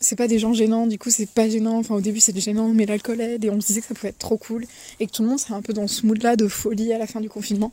c'est 0.00 0.16
pas 0.16 0.26
des 0.26 0.40
gens 0.40 0.52
gênants, 0.52 0.88
du 0.88 0.98
coup 0.98 1.10
c'est 1.10 1.28
pas 1.30 1.48
gênant. 1.48 1.78
Enfin, 1.78 1.94
au 1.94 2.00
début 2.00 2.18
c'est 2.18 2.36
gênant, 2.36 2.68
mais 2.70 2.86
l'alcool 2.86 3.20
aide 3.20 3.44
et 3.44 3.50
on 3.50 3.60
se 3.60 3.68
disait 3.68 3.80
que 3.82 3.86
ça 3.86 3.94
pouvait 3.94 4.08
être 4.08 4.18
trop 4.18 4.36
cool 4.36 4.66
et 4.98 5.06
que 5.06 5.12
tout 5.12 5.22
le 5.22 5.28
monde 5.28 5.38
serait 5.38 5.54
un 5.54 5.62
peu 5.62 5.72
dans 5.72 5.86
ce 5.86 6.04
mood 6.06 6.20
là 6.22 6.34
de 6.34 6.48
folie 6.48 6.92
à 6.92 6.98
la 6.98 7.06
fin 7.06 7.20
du 7.20 7.28
confinement. 7.28 7.70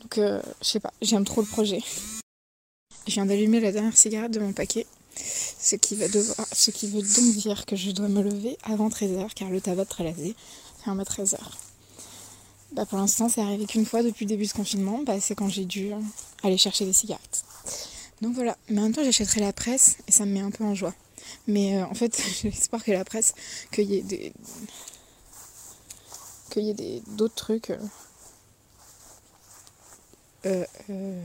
Donc, 0.00 0.16
euh, 0.16 0.40
je 0.62 0.68
sais 0.68 0.80
pas, 0.80 0.92
j'aime 1.02 1.24
trop 1.24 1.42
le 1.42 1.46
projet. 1.46 1.80
je 3.06 3.12
viens 3.12 3.26
d'allumer 3.26 3.60
la 3.60 3.70
dernière 3.72 3.96
cigarette 3.96 4.32
de 4.32 4.40
mon 4.40 4.52
paquet. 4.52 4.86
Ce 5.60 5.76
qui, 5.76 5.96
va 5.96 6.08
devoir, 6.08 6.46
ce 6.52 6.70
qui 6.70 6.86
veut 6.86 7.02
donc 7.02 7.34
dire 7.36 7.66
que 7.66 7.76
je 7.76 7.90
dois 7.90 8.08
me 8.08 8.22
lever 8.22 8.56
avant 8.62 8.88
13h 8.88 9.34
car 9.34 9.50
le 9.50 9.60
tabac 9.60 9.84
de 9.84 9.88
Trélazé 9.88 10.34
ferme 10.84 11.00
à 11.00 11.04
13h. 11.04 11.36
Bah 12.72 12.84
pour 12.86 12.98
l'instant, 12.98 13.28
c'est 13.28 13.40
arrivé 13.40 13.66
qu'une 13.66 13.86
fois 13.86 14.02
depuis 14.02 14.24
le 14.24 14.28
début 14.30 14.44
de 14.44 14.48
ce 14.50 14.54
confinement, 14.54 15.02
bah 15.02 15.20
c'est 15.20 15.34
quand 15.34 15.48
j'ai 15.48 15.64
dû 15.64 15.90
aller 16.42 16.58
chercher 16.58 16.84
des 16.84 16.92
cigarettes. 16.92 17.44
Donc 18.20 18.34
voilà, 18.34 18.56
mais 18.68 18.80
en 18.80 18.84
même 18.84 18.92
temps, 18.92 19.04
j'achèterai 19.04 19.40
la 19.40 19.52
presse 19.52 19.96
et 20.06 20.12
ça 20.12 20.26
me 20.26 20.32
met 20.32 20.40
un 20.40 20.50
peu 20.50 20.64
en 20.64 20.74
joie. 20.74 20.94
Mais 21.46 21.78
euh, 21.78 21.86
en 21.86 21.94
fait, 21.94 22.20
j'ai 22.42 22.50
l'espoir 22.50 22.82
que 22.84 22.92
la 22.92 23.04
presse, 23.04 23.34
qu'il 23.72 23.84
y 23.90 23.96
ait 23.96 24.02
des. 24.02 24.32
qu'il 26.50 26.64
y 26.64 26.70
ait 26.70 27.02
d'autres 27.08 27.34
trucs. 27.34 27.70
euh, 27.70 27.78
euh, 30.46 30.64
euh, 30.90 31.22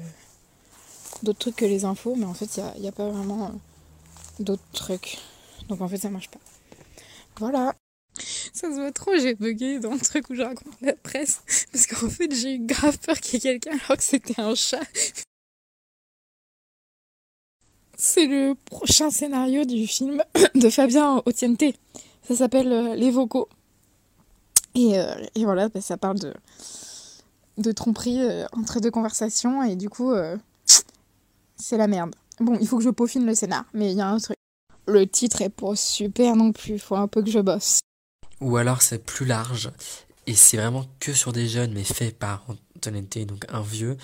d'autres 1.24 1.40
trucs 1.40 1.56
que 1.58 1.66
les 1.66 1.86
infos, 1.86 2.16
mais 2.16 2.26
en 2.26 2.34
fait, 2.34 2.58
il 2.76 2.82
n'y 2.82 2.88
a, 2.88 2.90
a 2.90 2.92
pas 2.94 3.10
vraiment 3.10 3.46
euh, 3.46 3.50
d'autres 4.40 4.64
trucs. 4.74 5.18
Donc 5.70 5.82
en 5.82 5.88
fait, 5.88 5.98
ça 5.98 6.10
marche 6.10 6.30
pas. 6.30 6.40
Voilà. 7.38 7.76
Ça 8.54 8.70
se 8.70 8.76
voit 8.76 8.92
trop, 8.92 9.18
j'ai 9.18 9.34
bugué 9.34 9.80
dans 9.80 9.94
le 9.94 10.00
truc 10.00 10.30
où 10.30 10.36
je 10.36 10.44
raconte 10.44 10.82
la 10.82 10.94
presse. 10.94 11.42
Parce 11.72 11.88
qu'en 11.88 12.10
fait, 12.10 12.34
j'ai 12.34 12.56
eu 12.56 12.60
grave 12.60 12.98
peur 13.00 13.20
qu'il 13.20 13.34
y 13.34 13.38
ait 13.48 13.60
quelqu'un 13.60 13.78
alors 13.86 13.98
que 13.98 14.04
c'était 14.04 14.40
un 14.40 14.54
chat. 14.56 14.82
C'est 17.98 18.26
le 18.26 18.56
prochain 18.66 19.10
scénario 19.10 19.66
du 19.66 19.88
film 19.88 20.24
de 20.56 20.70
Fabien 20.70 21.22
Otiente. 21.26 21.64
Ça 22.28 22.36
s'appelle 22.36 22.72
euh, 22.72 22.96
Les 22.96 23.12
vocaux. 23.12 23.48
Et, 24.76 25.00
euh, 25.00 25.16
et 25.36 25.46
voilà, 25.46 25.70
bah, 25.70 25.82
ça 25.82 25.98
parle 25.98 26.20
de, 26.20 26.34
de 27.58 27.72
tromperie 27.72 28.22
euh, 28.22 28.46
entre 28.54 28.80
deux 28.80 28.92
conversations. 28.92 29.64
Et 29.64 29.76
du 29.76 29.90
coup, 29.90 30.14
c'est 31.56 31.78
la 31.78 31.88
merde. 31.88 32.16
Bon, 32.40 32.58
il 32.60 32.68
faut 32.68 32.78
que 32.78 32.84
je 32.84 32.90
peaufine 32.90 33.26
le 33.26 33.36
scénar, 33.36 33.66
mais 33.74 33.92
il 33.92 33.98
y 33.98 34.02
a 34.02 34.08
un 34.10 34.18
truc. 34.18 34.38
Le 34.88 35.08
titre 35.08 35.42
est 35.42 35.50
pas 35.50 35.76
super 35.76 36.36
non 36.36 36.52
plus, 36.52 36.80
faut 36.80 36.96
un 36.96 37.08
peu 37.08 37.24
que 37.24 37.30
je 37.30 37.40
bosse. 37.40 37.80
Ou 38.42 38.58
alors 38.58 38.82
c'est 38.82 39.04
plus 39.04 39.26
large 39.26 39.72
et 40.28 40.34
c'est 40.34 40.58
vraiment 40.58 40.86
que 41.00 41.14
sur 41.14 41.32
des 41.32 41.48
jeunes 41.48 41.74
mais 41.74 41.84
fait 41.84 42.12
par 42.12 42.46
Antonente, 42.76 43.18
donc 43.20 43.46
un 43.50 43.62
vieux. 43.62 43.98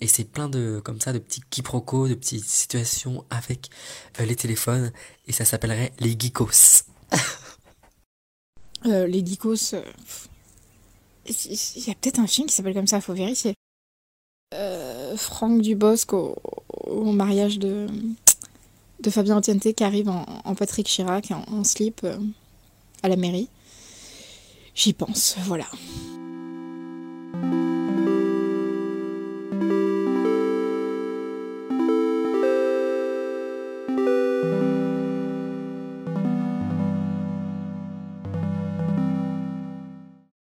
Et 0.00 0.06
c'est 0.06 0.24
plein 0.24 0.48
de 0.48 0.80
comme 0.84 1.00
ça 1.00 1.12
de 1.12 1.18
petits 1.18 1.42
quiproquos, 1.48 2.08
de 2.08 2.14
petites 2.14 2.44
situations 2.44 3.24
avec 3.30 3.70
euh, 4.20 4.26
les 4.26 4.36
téléphones 4.36 4.92
et 5.26 5.32
ça 5.32 5.44
s'appellerait 5.44 5.92
les 6.00 6.16
geekos. 6.18 6.84
Euh, 8.86 9.06
les 9.06 9.24
geekos. 9.24 9.74
euh, 9.74 9.82
Il 11.26 11.86
y 11.86 11.90
a 11.90 11.94
peut-être 11.94 12.20
un 12.20 12.26
film 12.26 12.46
qui 12.46 12.54
s'appelle 12.54 12.74
comme 12.74 12.86
ça, 12.86 13.00
faut 13.00 13.14
vérifier. 13.14 13.54
Franck 15.16 15.62
Dubosc 15.62 16.12
au, 16.12 16.34
mariage 17.12 17.58
de, 17.58 17.86
Fabien 19.08 19.36
Otiente 19.36 19.72
qui 19.74 19.84
arrive 19.84 20.08
en, 20.08 20.54
Patrick 20.54 20.86
Chirac 20.86 21.30
en, 21.30 21.44
en 21.52 21.64
slip 21.64 22.00
euh, 22.04 22.18
à 23.02 23.08
la 23.08 23.16
mairie. 23.16 23.48
J'y 24.74 24.92
pense, 24.92 25.36
voilà. 25.44 25.66